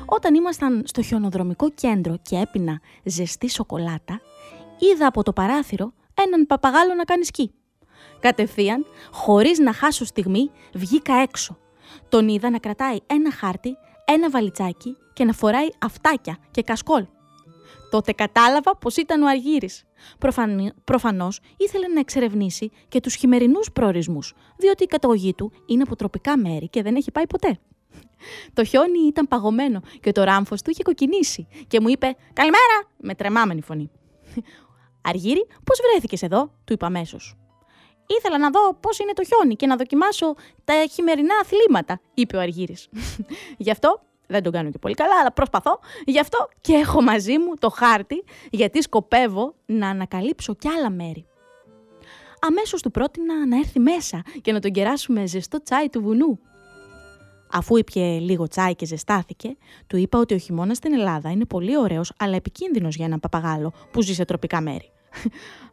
[0.05, 4.21] Όταν ήμασταν στο χιονοδρομικό κέντρο και έπινα ζεστή σοκολάτα,
[4.77, 7.51] είδα από το παράθυρο έναν παπαγάλο να κάνει σκι.
[8.19, 11.57] Κατευθείαν, χωρίς να χάσω στιγμή, βγήκα έξω.
[12.09, 17.05] Τον είδα να κρατάει ένα χάρτη, ένα βαλιτσάκι και να φοράει αυτάκια και κασκόλ.
[17.89, 19.83] Τότε κατάλαβα πως ήταν ο Αργύρης.
[20.83, 26.37] Προφανώς ήθελε να εξερευνήσει και τους χειμερινούς προορισμούς, διότι η καταγωγή του είναι από τροπικά
[26.37, 27.59] μέρη και δεν έχει πάει ποτέ.
[28.53, 33.15] Το χιόνι ήταν παγωμένο και το ράμφος του είχε κοκκινήσει και μου είπε «Καλημέρα» με
[33.15, 33.91] τρεμάμενη φωνή.
[35.01, 37.37] «Αργύρη, πώς βρέθηκες εδώ» του είπα αμέσως.
[38.07, 42.39] Ήθελα να δω πώς είναι το χιόνι και να δοκιμάσω τα χειμερινά αθλήματα, είπε ο
[42.39, 42.89] Αργύρης.
[43.57, 45.79] Γι' αυτό δεν τον κάνω και πολύ καλά, αλλά προσπαθώ.
[46.05, 51.25] Γι' αυτό και έχω μαζί μου το χάρτη, γιατί σκοπεύω να ανακαλύψω κι άλλα μέρη.
[52.39, 56.39] Αμέσως του πρότεινα να έρθει μέσα και να τον κεράσουμε ζεστό τσάι του βουνού.
[57.51, 59.57] Αφού ήπια λίγο τσάι και ζεστάθηκε,
[59.87, 63.73] του είπα ότι ο χειμώνας στην Ελλάδα είναι πολύ ωραίος, αλλά επικίνδυνος για έναν παπαγάλο
[63.91, 64.91] που ζει σε τροπικά μέρη.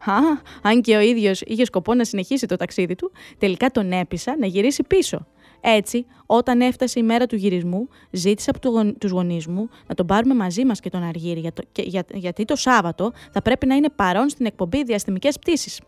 [0.04, 0.14] Α,
[0.62, 4.46] αν και ο ίδιος είχε σκοπό να συνεχίσει το ταξίδι του, τελικά τον έπεισα να
[4.46, 5.26] γυρίσει πίσω
[5.60, 10.06] έτσι, όταν έφτασε η μέρα του γυρισμού, ζήτησα από του τους γονείς μου να τον
[10.06, 13.74] πάρουμε μαζί μας και τον Αργύρι, για το, για, γιατί το Σάββατο θα πρέπει να
[13.74, 15.80] είναι παρόν στην εκπομπή διαστημικές πτήσεις.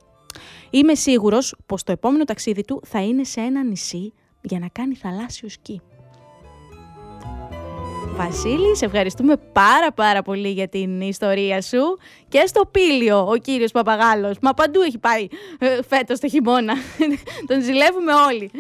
[0.71, 4.95] Είμαι σίγουρος πως το επόμενο ταξίδι του θα είναι σε ένα νησί για να κάνει
[4.95, 5.81] θαλάσσιο σκι.
[8.17, 11.99] Βασίλη, σε ευχαριστούμε πάρα πάρα πολύ για την ιστορία σου
[12.29, 14.37] και στο Πήλιο ο κύριος Παπαγάλος.
[14.41, 15.27] Μα παντού έχει πάει
[15.59, 16.75] ε, φέτος το χειμώνα.
[17.49, 18.51] Τον ζηλεύουμε όλοι.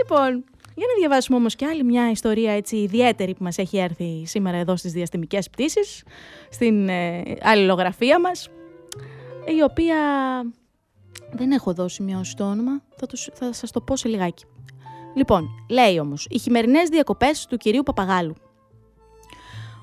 [0.00, 0.44] Λοιπόν,
[0.74, 4.56] για να διαβάσουμε όμως και άλλη μια ιστορία έτσι ιδιαίτερη που μας έχει έρθει σήμερα
[4.56, 6.02] εδώ στις διαστημικές πτήσεις,
[6.50, 8.48] στην ε, αλληλογραφία μας,
[9.58, 9.96] η οποία
[11.32, 14.44] δεν έχω δώσει σημειώσει το όνομα, θα, τους, θα σας το πω σε λιγάκι.
[15.14, 18.34] Λοιπόν, λέει όμως, οι χειμερινές διακοπές του κυρίου Παπαγάλου.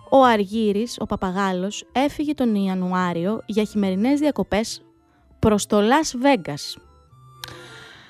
[0.09, 4.81] Ο Αργύρης, ο Παπαγάλος, έφυγε τον Ιανουάριο για χειμερινές διακοπές
[5.39, 6.81] προς το Las Vegas,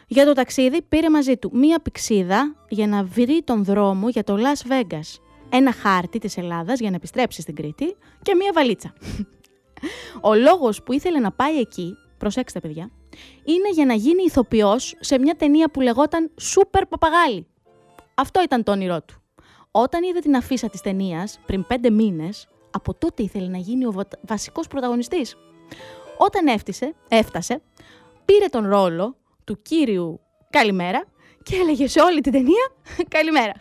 [0.10, 4.38] για το ταξίδι πήρε μαζί του μία πηξίδα για να βρει τον δρόμο για το
[4.38, 8.94] Las Vegas, ένα χάρτη της Ελλάδας για να επιστρέψει στην Κρήτη και μία βαλίτσα.
[10.22, 12.92] Ο λόγος που ήθελε να πάει εκεί, προσέξτε παιδιά,
[13.44, 17.48] είναι για να γίνει ηθοποιός σε μια ταινία που λεγόταν «Σούπερ Παπαγάλι».
[18.16, 19.22] Αυτό ήταν το όνειρό του.
[19.72, 23.94] Όταν είδε την αφίσα της ταινίας πριν πέντε μήνες, από τότε ήθελε να γίνει ο
[24.28, 25.38] βασικός πρωταγωνιστής.
[26.18, 27.62] Όταν έφτασε, έφτασε,
[28.26, 29.16] πήρε τον ρόλο
[29.48, 30.20] του κύριου
[30.50, 31.04] Καλημέρα
[31.44, 32.72] και έλεγε σε όλη την ταινία
[33.18, 33.52] Καλημέρα.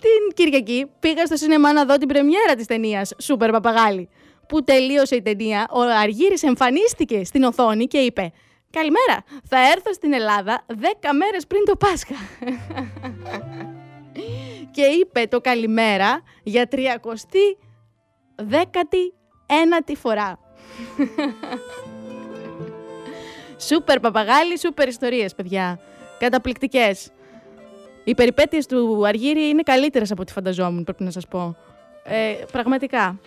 [0.00, 4.08] την Κυριακή πήγα στο σινεμά να δω την πρεμιέρα της ταινίας Σούπερ Παπαγάλη
[4.48, 8.32] που τελείωσε η ταινία, ο Αργύρης εμφανίστηκε στην οθόνη και είπε
[8.70, 10.74] «Καλημέρα, θα έρθω στην Ελλάδα 10
[11.18, 12.14] μέρες πριν το Πάσχα».
[14.74, 16.76] και είπε το καλημέρα για 30
[18.34, 19.14] δέκατη
[19.46, 20.38] ένατη φορά.
[23.66, 25.78] Σούπερ παπαγάλι, σούπερ ιστορίες, παιδιά.
[26.18, 27.10] Καταπληκτικές.
[28.04, 31.56] Οι περιπέτειες του Αργύρι είναι καλύτερες από ό,τι φανταζόμουν, πρέπει να σας πω.
[32.04, 33.18] Ε, πραγματικά.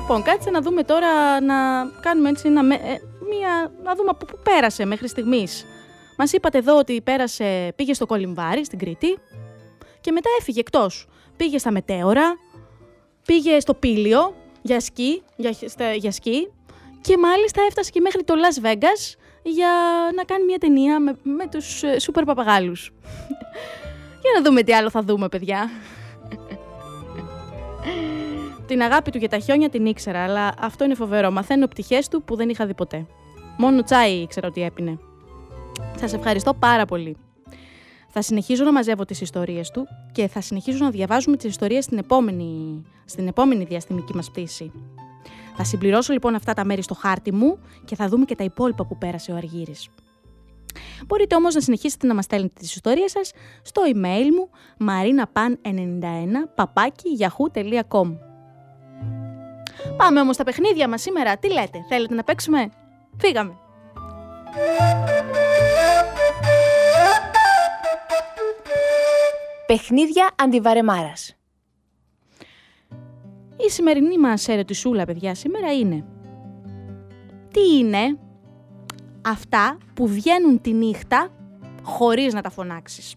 [0.00, 1.54] Λοιπόν, κάτσε να δούμε τώρα, να
[2.00, 5.66] κάνουμε έτσι ένα, ε, μία, να δούμε από πού πέρασε μέχρι στιγμής.
[6.16, 9.18] Μας είπατε εδώ ότι πέρασε, πήγε στο Κολυμβάρι, στην Κρήτη,
[10.00, 11.08] και μετά έφυγε εκτός.
[11.36, 12.36] Πήγε στα Μετέωρα,
[13.26, 15.54] πήγε στο Πήλιο για σκι, για,
[15.96, 16.52] για σκι
[17.02, 19.70] και μάλιστα έφτασε και μέχρι το Las Vegas για
[20.16, 22.92] να κάνει μια ταινία με, με τους ε, σούπερ παπαγάλους.
[24.22, 25.70] για να δούμε τι άλλο θα δούμε, παιδιά.
[28.66, 31.30] την αγάπη του για τα χιόνια την ήξερα, αλλά αυτό είναι φοβερό.
[31.30, 33.06] Μαθαίνω πτυχές του που δεν είχα δει ποτέ.
[33.58, 34.98] Μόνο τσάι ήξερα ότι έπινε.
[35.98, 37.16] Σας ευχαριστώ πάρα πολύ.
[38.08, 41.98] Θα συνεχίζω να μαζεύω τις ιστορίες του και θα συνεχίζω να διαβάζουμε τις ιστορίες στην
[41.98, 44.72] επόμενη, στην επόμενη διαστημική μας πτήση.
[45.56, 48.86] Θα συμπληρώσω λοιπόν αυτά τα μέρη στο χάρτη μου και θα δούμε και τα υπόλοιπα
[48.86, 49.88] που πέρασε ο Αργύρης.
[51.06, 53.32] Μπορείτε όμως να συνεχίσετε να μας στέλνετε τις ιστορίες σας
[53.62, 54.48] στο email μου
[54.88, 58.16] marinapan91 παπάκι yahoo.com
[59.96, 61.36] Πάμε όμως στα παιχνίδια μας σήμερα.
[61.36, 62.70] Τι λέτε, θέλετε να παίξουμε;
[63.18, 63.56] Φύγαμε.
[69.66, 71.36] Παιχνίδια αντιβαρεμάρας.
[73.56, 76.04] Η σημερινή μας ερωτησούλα, παιδιά, σήμερα είναι
[77.52, 78.18] τι είναι
[79.22, 81.28] αυτά που βγαίνουν τη νύχτα
[81.82, 83.14] χωρίς να τα φωνάξεις;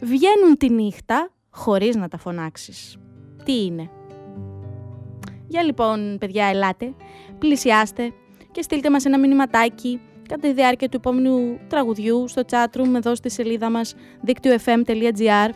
[0.00, 2.96] Βγαίνουν τη νύχτα χωρίς να τα φωνάξεις.
[3.44, 3.90] Τι είναι;
[5.46, 6.94] Για λοιπόν, παιδιά, ελάτε,
[7.38, 8.12] πλησιάστε
[8.50, 13.30] και στείλτε μας ένα μηνυματάκι κατά τη διάρκεια του επόμενου τραγουδιού στο chatroom εδώ στη
[13.30, 15.50] σελίδα μας δίκτυο.fm.gr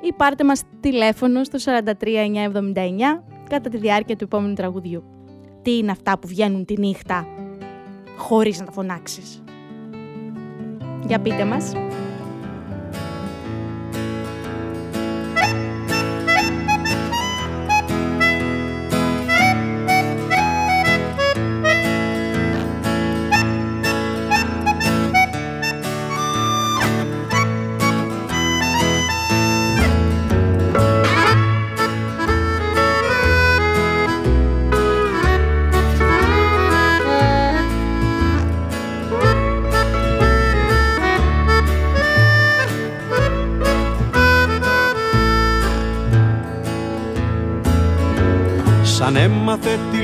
[0.00, 5.04] ή πάρτε μας τηλέφωνο στο 43979 κατά τη διάρκεια του επόμενου τραγουδιού.
[5.62, 7.26] Τι είναι αυτά που βγαίνουν τη νύχτα
[8.16, 9.42] χωρίς να τα φωνάξεις;
[11.06, 11.72] Για πείτε μας.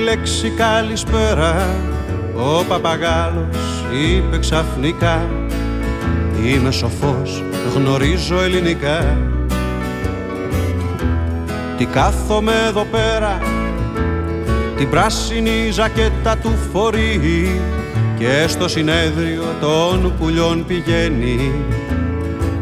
[0.06, 1.66] Λέξη καλησπέρα
[2.34, 3.56] Ο παπαγάλος
[3.92, 5.26] είπε ξαφνικά
[6.44, 7.42] Είμαι σοφός,
[7.74, 9.16] γνωρίζω ελληνικά
[11.78, 13.38] Τι κάθομαι εδώ πέρα
[14.76, 17.60] Την πράσινη ζακέτα του φορεί
[18.18, 21.52] Και στο συνέδριο των πουλιών πηγαίνει.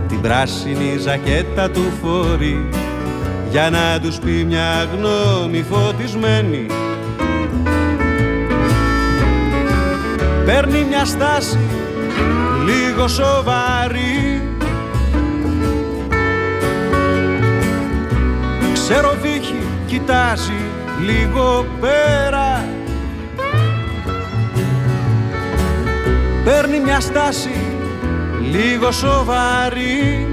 [0.09, 2.68] Την πράσινη ζακέτα του φορεί
[3.51, 6.66] για να τους πει μια γνώμη φωτισμένη
[10.45, 11.59] Παίρνει μια στάση
[12.64, 14.42] λίγο σοβαρή.
[18.72, 20.61] Ξέρω βύχη κοιτάζει
[21.07, 22.64] λίγο πέρα.
[26.45, 27.55] Παίρνει μια στάση
[28.51, 30.26] λίγο σοβαρή.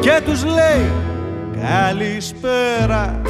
[0.00, 0.92] Και τους λέει
[1.60, 3.23] καλησπέρα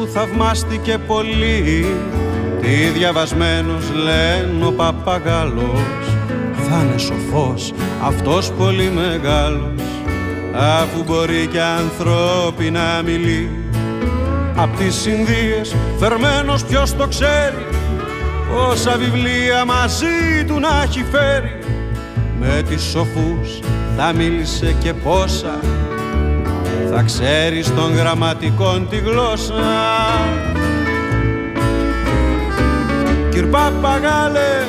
[0.00, 1.86] του θαυμάστηκε πολύ.
[2.60, 5.80] Τι διαβασμένος λένε ο παπαγάλος.
[6.68, 7.72] Θα είναι σοφός
[8.02, 9.80] αυτός πολύ μεγάλος
[10.54, 13.50] Αφού μπορεί και ανθρώπινα μιλεί
[14.56, 17.66] Απ' τις Ινδίες φερμένος ποιος το ξέρει
[18.50, 21.58] Πόσα βιβλία μαζί του να έχει φέρει.
[22.40, 23.60] Με τις σοφούς
[23.96, 25.58] θα μίλησε και πόσα
[26.92, 29.54] Θα ξέρεις των γραμματικών τη γλώσσα.
[33.30, 34.66] Κυρ Παπαγάλε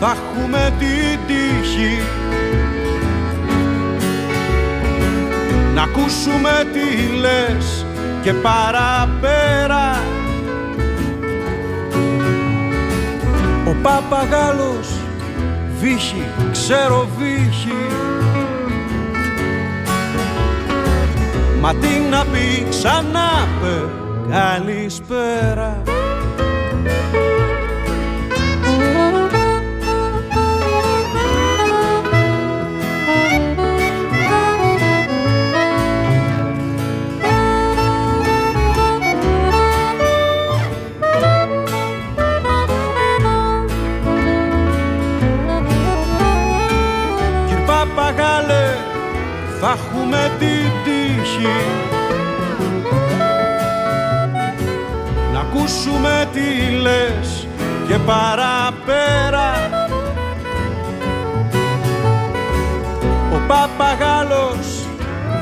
[0.00, 2.02] θα έχουμε την τύχη.
[5.74, 7.86] Να ακούσουμε τι λες
[8.22, 10.02] και παραπέρα.
[13.66, 14.88] Ο Παπαγάλος
[15.80, 17.87] βύχει, ξέρω βύχει
[21.60, 23.88] Μα τι να πει ξανά πε
[24.30, 25.82] καλησπέρα
[51.28, 51.46] τύχη
[55.32, 57.46] Να ακούσουμε τι λες
[57.88, 59.52] και παραπέρα.
[63.32, 64.86] Ο Παπαγάλος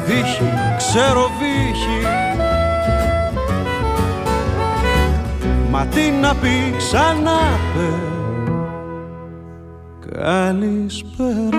[0.07, 2.07] βύχει, ξέρω βύχει
[5.70, 7.41] Μα τι να πει ξανά
[7.74, 7.91] πε.
[10.18, 11.55] Καλησπέρα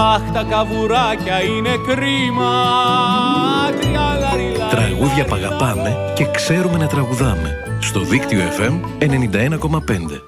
[0.00, 2.52] Αχ τα καβουράκια είναι κρίμα
[3.80, 4.68] Τριαλαριλα.
[4.68, 7.56] Τραγούδια που αγαπάμε και ξέρουμε να τραγουδάμε.
[7.80, 10.20] Στο δίκτυο FM 91,5.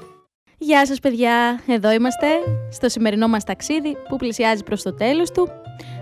[0.58, 2.26] Γεια σας παιδιά, εδώ είμαστε
[2.70, 5.48] στο σημερινό μας ταξίδι που πλησιάζει προς το τέλος του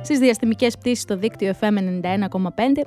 [0.02, 2.82] στις διαστημικές πτήσεις στο δίκτυο FM 91,5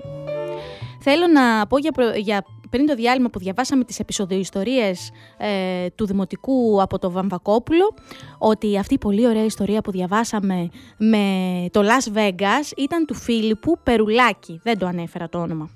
[1.03, 6.05] Θέλω να πω για, προ- για πριν το διάλειμμα που διαβάσαμε τις επεισοδιοϊστορίες ε, του
[6.05, 7.93] Δημοτικού από το Βαμβακόπουλο
[8.37, 11.25] ότι αυτή η πολύ ωραία ιστορία που διαβάσαμε με
[11.71, 14.59] το Las Vegas ήταν του Φίλιππου Περουλάκη.
[14.63, 15.69] Δεν το ανέφερα το όνομα.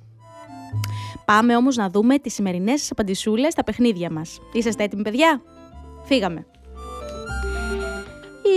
[1.26, 4.40] Πάμε όμως να δούμε τις σημερινές σας απαντησούλες στα παιχνίδια μας.
[4.54, 5.42] Είσαστε έτοιμοι παιδιά;
[6.04, 6.46] Φύγαμε.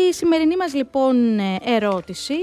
[0.09, 2.35] Η σημερινή μας λοιπόν ε, ερώτηση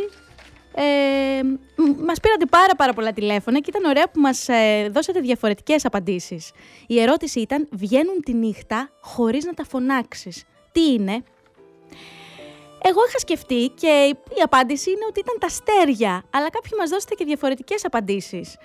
[0.78, 1.42] ε,
[1.76, 5.86] μ- μας πήρατε πάρα πάρα πολλά τηλέφωνα και ήταν ωραία που μας ε, δώσατε διαφορετικές
[5.86, 6.52] απαντήσεις.
[6.88, 10.44] Η ερώτηση ήταν βγαίνουν τη νύχτα χωρίς να τα φωνάξεις.
[10.72, 11.24] Τι είναι;
[12.84, 17.16] Εγώ είχα σκεφτεί και η απάντηση είναι ότι ήταν τα αστέρια, αλλά κάποιοι μας δώσατε
[17.16, 18.56] και διαφορετικές απαντήσεις.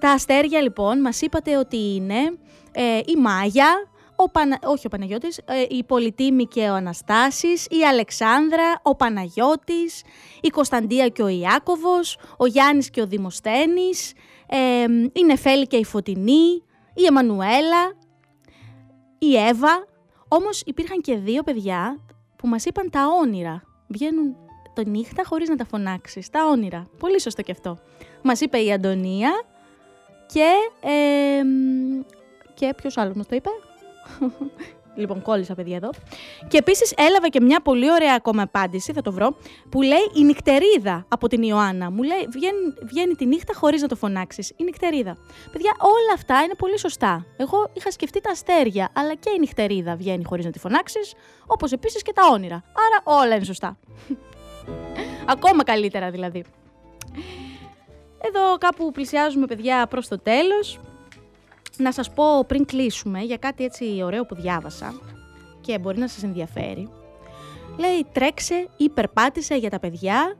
[0.00, 2.38] Τα αστέρια λοιπόν μας είπατε ότι είναι
[2.72, 3.88] ε, η Μάγια,
[4.22, 4.58] ο Πανα...
[4.64, 10.02] όχι ο Παναγιώτης, ε, η Πολυτήμη και ο Αναστάσης, η Αλεξάνδρα, ο Παναγιώτης,
[10.40, 14.12] η Κωνσταντία και ο Ιάκωβος, ο Γιάννης και ο Δημοσθένης,
[14.46, 16.62] ε, η Νεφέλη και η Φωτεινή,
[16.94, 17.92] η Εμμανουέλα,
[19.18, 19.88] η Εύα.
[20.28, 22.00] Όμως υπήρχαν και δύο παιδιά
[22.36, 23.62] που μας είπαν τα όνειρα.
[23.88, 24.36] Βγαίνουν
[24.74, 26.30] το νύχτα χωρίς να τα φωνάξεις.
[26.30, 26.86] Τα όνειρα.
[26.98, 27.78] Πολύ σωστό και αυτό.
[28.22, 29.30] Μας είπε η Αντωνία
[30.26, 30.50] και...
[30.80, 31.42] Ε,
[32.54, 33.48] και ποιος άλλος μας το είπε;
[34.94, 35.90] Λοιπόν, κόλλησα παιδιά εδώ.
[36.48, 39.36] Και επίσης έλαβα και μια πολύ ωραία ακόμα απάντηση, θα το βρω,
[39.68, 41.90] που λέει η νυχτερίδα από την Ιωάννα.
[41.90, 44.52] Μου λέει βγαίνει, βγαίνει τη νύχτα χωρίς να το φωνάξεις.
[44.56, 45.16] Η νυχτερίδα.
[45.52, 47.26] Παιδιά, όλα αυτά είναι πολύ σωστά.
[47.36, 51.14] Εγώ είχα σκεφτεί τα αστέρια, αλλά και η νυχτερίδα βγαίνει χωρίς να τη φωνάξεις,
[51.46, 52.54] όπως επίσης και τα όνειρα.
[52.54, 53.78] Άρα όλα είναι σωστά.
[55.34, 56.44] Ακόμα καλύτερα δηλαδή.
[58.22, 60.80] Εδώ κάπου πλησιάζουμε παιδιά προς το τέλος.
[61.80, 64.94] Να σας πω πριν κλείσουμε για κάτι έτσι ωραίο που διάβασα
[65.60, 66.88] και μπορεί να σας ενδιαφέρει.
[67.78, 70.36] Λέει τρέξε ή περπάτησε για τα παιδιά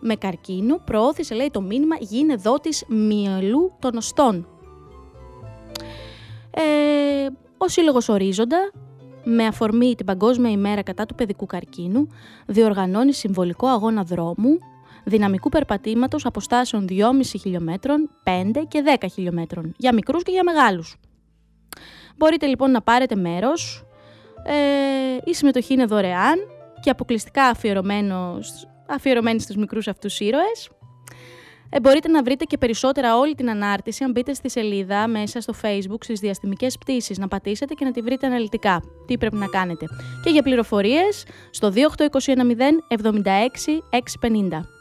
[0.00, 4.46] με καρκίνο, προώθησε λέει το μήνυμα γίνε δότης μυελού των οστών.
[6.50, 7.26] Ε,
[7.58, 8.70] ο Σύλλογος Ορίζοντα
[9.24, 12.06] με αφορμή την Παγκόσμια ημέρα κατά του παιδικού καρκίνου
[12.46, 14.58] διοργανώνει συμβολικό αγώνα δρόμου
[15.10, 20.96] δυναμικού περπατήματος αποστάσεων 2,5 χιλιόμετρων, 5 και 10 χιλιόμετρων, για μικρούς και για μεγάλους.
[22.16, 23.84] Μπορείτε λοιπόν να πάρετε μέρος,
[24.44, 24.54] ε,
[25.24, 26.38] η συμμετοχή είναι δωρεάν
[26.80, 28.38] και αποκλειστικά αφιερωμένο,
[28.86, 30.70] αφιερωμένη στους μικρούς αυτούς ήρωες.
[31.72, 35.54] Ε, μπορείτε να βρείτε και περισσότερα όλη την ανάρτηση αν μπείτε στη σελίδα μέσα στο
[35.62, 38.82] facebook στις διαστημικές πτήσεις, να πατήσετε και να τη βρείτε αναλυτικά.
[39.06, 39.86] Τι πρέπει να κάνετε.
[40.24, 44.79] Και για πληροφορίες στο 28210 76 650.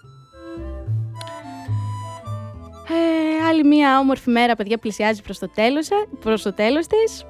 [2.91, 7.25] Ε, άλλη μία όμορφη μέρα, παιδιά, πλησιάζει προς το τέλος, ε, προς το τέλος της.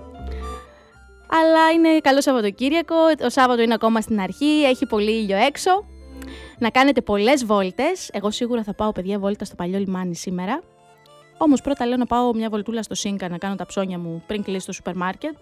[1.32, 5.72] Αλλά είναι καλό Σαββατοκύριακο, το Σάββατο είναι ακόμα στην αρχή, έχει πολύ ήλιο έξω.
[6.60, 8.10] Να κάνετε πολλές βόλτες.
[8.14, 10.62] Εγώ σίγουρα θα πάω, παιδιά, βόλτα στο παλιό λιμάνι σήμερα.
[11.38, 14.44] Όμως πρώτα λέω να πάω μια βολτούλα στο Σίνκα να κάνω τα ψώνια μου πριν
[14.44, 15.36] κλείσει το σούπερ μάρκετ.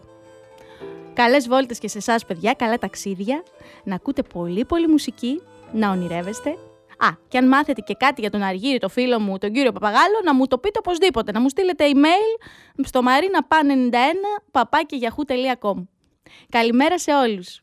[1.13, 3.43] Καλές βόλτες και σε εσάς, παιδιά, καλά ταξίδια.
[3.83, 5.41] Να ακούτε πολύ πολύ μουσική,
[5.73, 6.57] να ονειρεύεστε.
[6.97, 10.21] Α, και αν μάθετε και κάτι για τον Αργύρι, το φίλο μου, τον κύριο Παπαγάλο,
[10.23, 11.31] να μου το πείτε οπωσδήποτε.
[11.31, 12.45] Να μου στείλετε email
[12.83, 15.87] στο marinapan91 papakiyahoo.com.
[16.49, 17.61] Καλημέρα σε όλους.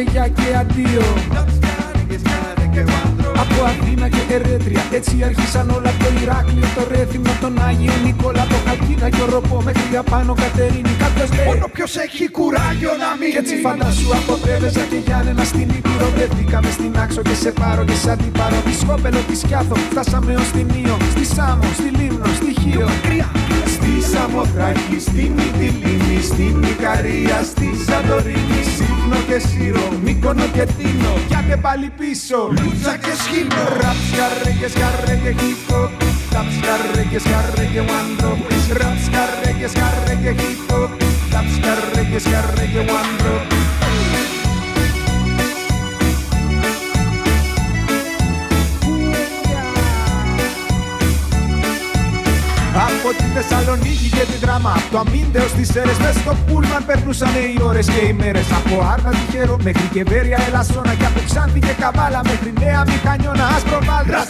[0.00, 1.06] Για και αντίο.
[3.42, 8.58] Από Αθήνα και Ερέτρια, έτσι άρχισαν όλα το Ηράκλειο, το Ρέθυμνο, τον Άγιο Νικόλα, το
[8.66, 10.92] Χαλκίδα και ο Ροπό μέχρι για πάνω Κατερίνη.
[10.98, 15.44] Κάποιος λέει, μόνο ποιος έχει κουράγιο να μην Κι έτσι φαντάσου από Πρέβεζα και Γιάννενα
[15.44, 16.08] στην Ήπειρο.
[16.14, 20.50] Βρεθήκαμε στην Άξο και σε πάρω και σε αντιπάρω Τη Σκόπελο, τη Σκιάθο, φτάσαμε ως
[20.56, 22.88] την Ήο Στη Σάμο, στη Λίμνο, στη Χίο.
[23.04, 23.35] Στη
[24.16, 28.60] Σαμοθράκη, στην Μυτιλίνη, στην Ικαρία, στη Σαντορίνη.
[28.76, 35.32] Σύφνο και Σύρο, Μύκονο και Τίνο Πιάτε πάλι πίσω, Λούτσα και Σχήνο Ραψ, καρέγες, καρέγε,
[35.40, 35.78] χίπο
[36.34, 38.12] Ραψ, καρέγες, καρέγε, one
[38.80, 40.78] Ραψ, καρέγες, καρέγε, χίπο
[41.34, 43.14] Ραψ, καρέγες, καρέγε, one
[43.84, 44.15] Από
[53.18, 57.62] τη Θεσσαλονίκη και τη δράμα Από το αμύντεο στις αίρες Μες στο πούλμαν περνούσαν οι
[57.70, 58.46] ώρες και οι μέρες.
[58.58, 60.92] Από Άρνα τυχερό μέχρι και Βέρεια Ελασσόνα.
[61.00, 63.44] Και από Ξάνθη και Καβάλα μέχρι Νέα Μηχανιώνα.
[63.56, 64.20] Άσπρο Βάλτρα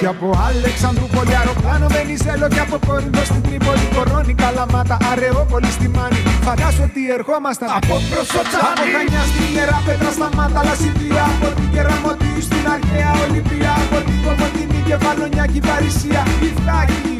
[0.00, 2.46] Και από Αλεξανδρού πολύ αεροπλάνο Βενιζέλο.
[2.54, 6.20] Και από Κόρινθο στην Τρίπολη Κορώνη Καλαμάτα Αρεόπολη στη Μάνη.
[6.46, 7.68] Φαντάσου ότι ερχόμασταν.
[7.78, 13.10] Από Προσοτσάνη Από Χανιά στην Ιερά Πέτρα στα Μάτα Λασιβία Από την Κεραμωτή στην Αρχαία
[13.24, 13.72] Ολυμπία.
[13.84, 17.11] Από την Κομωτινή και Βαλονιάκη Παρισία Ιθάκη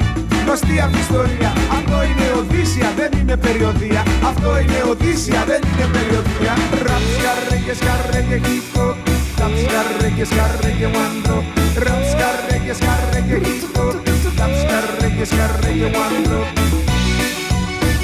[0.45, 4.03] Γνωστή αυτή ιστορία Αυτό είναι Οδύσσια, δεν είναι περιοδία.
[4.31, 6.53] Αυτό είναι Οδύσσια, δεν είναι περιοδία.
[6.87, 8.85] Ραμ, σκαρρέ και σκαρρέ και χίπο
[9.39, 11.39] Ραμ, σκαρρέ και σκαρρέ και βάντρο
[11.85, 13.85] Ραμ, σκαρρέ και σκαρρέ και χίπο
[14.39, 16.41] Ραμ, σκαρρέ και σκαρρέ και βάντρο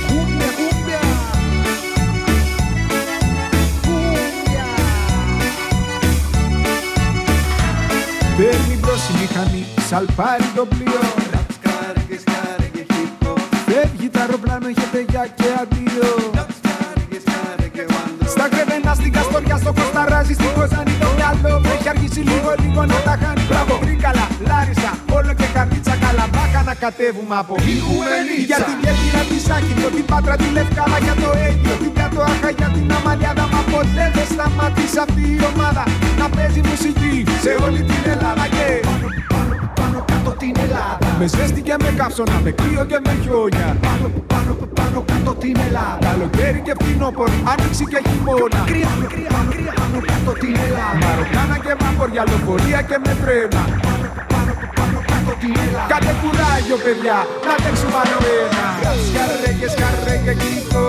[0.06, 1.00] Κούμπια, κούμπια
[8.36, 11.27] Παίρνει μπρος η μηχανή, σαλπάρει το πλοίο
[13.68, 16.10] Φεύγεις το αεροπλάνο, είχε παιδιά και αντίο.
[18.34, 22.82] Στα κρεβένα, στην Καστοριά, στο Κοσταράζι, στην Κοζάνη το μυαλό μου έχει αργήσει λίγο λίγο
[22.92, 23.42] να τα χάνει.
[23.48, 29.38] Μπράβο, Τρίκαλα, Λάρισα, όλο και καρδίτσα Καλαμπάκα να κατέβουμε από Ιγουμένη Για την Κέρκυρα, τη
[29.46, 34.04] Σάκυνο, την Πάτρα, τη Λευκάδα Για το Αίγιο, την Κατοάχα, για την Αμαλιάδα Μα ποτέ
[34.16, 35.84] δεν σταματήσει αυτή η ομάδα
[36.20, 39.37] Να παίζει μουσική σε όλη την Ελλάδα Και πάνω
[40.28, 40.98] κάτω την Ελλάδα.
[41.18, 43.68] Με ζέστη και με κάψωνα, με κρύο και με χιόνια.
[43.86, 45.98] Πάνω πάνω πάνω κάτω την Ελλάδα.
[46.08, 48.60] Καλοκαίρι και φθινόπωρο, άνοιξη και χειμώνα.
[48.70, 50.98] Κρύα, κρύα, κρύα, πάνω κάτω την Ελλάδα.
[51.02, 54.04] Μαροκάνα και βαποριά, λεωφορεία και με τρένα Πάνω
[54.34, 55.90] πάνω πάνω κάτω την Ελλάδα.
[55.92, 60.84] Κάτε κουράγιο παιδιά, να τρέξουμε άλλο ένα Ραπ σκαρρέ και σκαρρέ και κύκο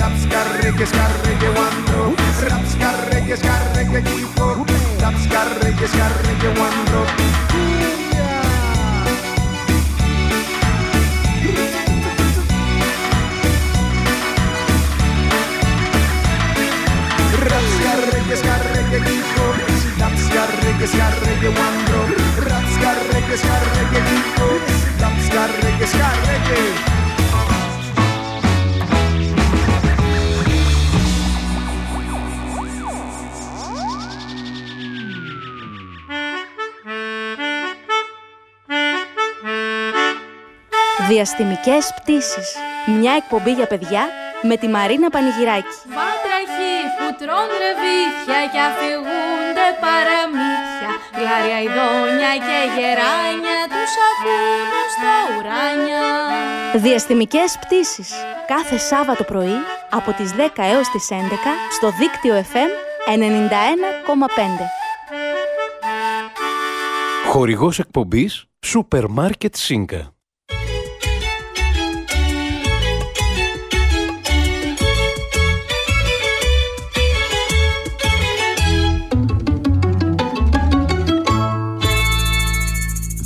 [0.00, 2.04] Ραπ σκαρρέ και σκαρρέ και βάντρο
[2.48, 4.48] Ραπ σκαρρέ και σκαρρέ και κύκο
[5.02, 5.86] Ραπ σκαρρέ και
[18.24, 19.44] scarre que scarre que dico
[19.98, 22.00] Rap scarre que scarre que wandro
[22.46, 24.46] Rap scarre que scarre que dico
[25.00, 26.94] Rap scarre que scarre que
[41.08, 42.56] Διαστημικές πτήσεις.
[42.86, 45.74] Μια εκπομπή για παιδιά με τη Μαρίνα Πανηγυράκη.
[45.96, 56.04] Βάτραχοι που τρών ρεβίθια και αφηγούνται παραμύθια Γλάρια ειδόνια και γεράνια τους ακούν στα ουράνια
[56.84, 58.10] Διαστημικές πτήσεις.
[58.46, 59.58] Κάθε Σάββατο πρωί
[59.90, 61.14] από τις 10 έως τις 11
[61.70, 62.70] στο δίκτυο FM
[63.06, 63.20] 91,5.
[67.26, 70.13] Χορηγός εκπομπής Σούπερ Μάρκετ Σίνκα.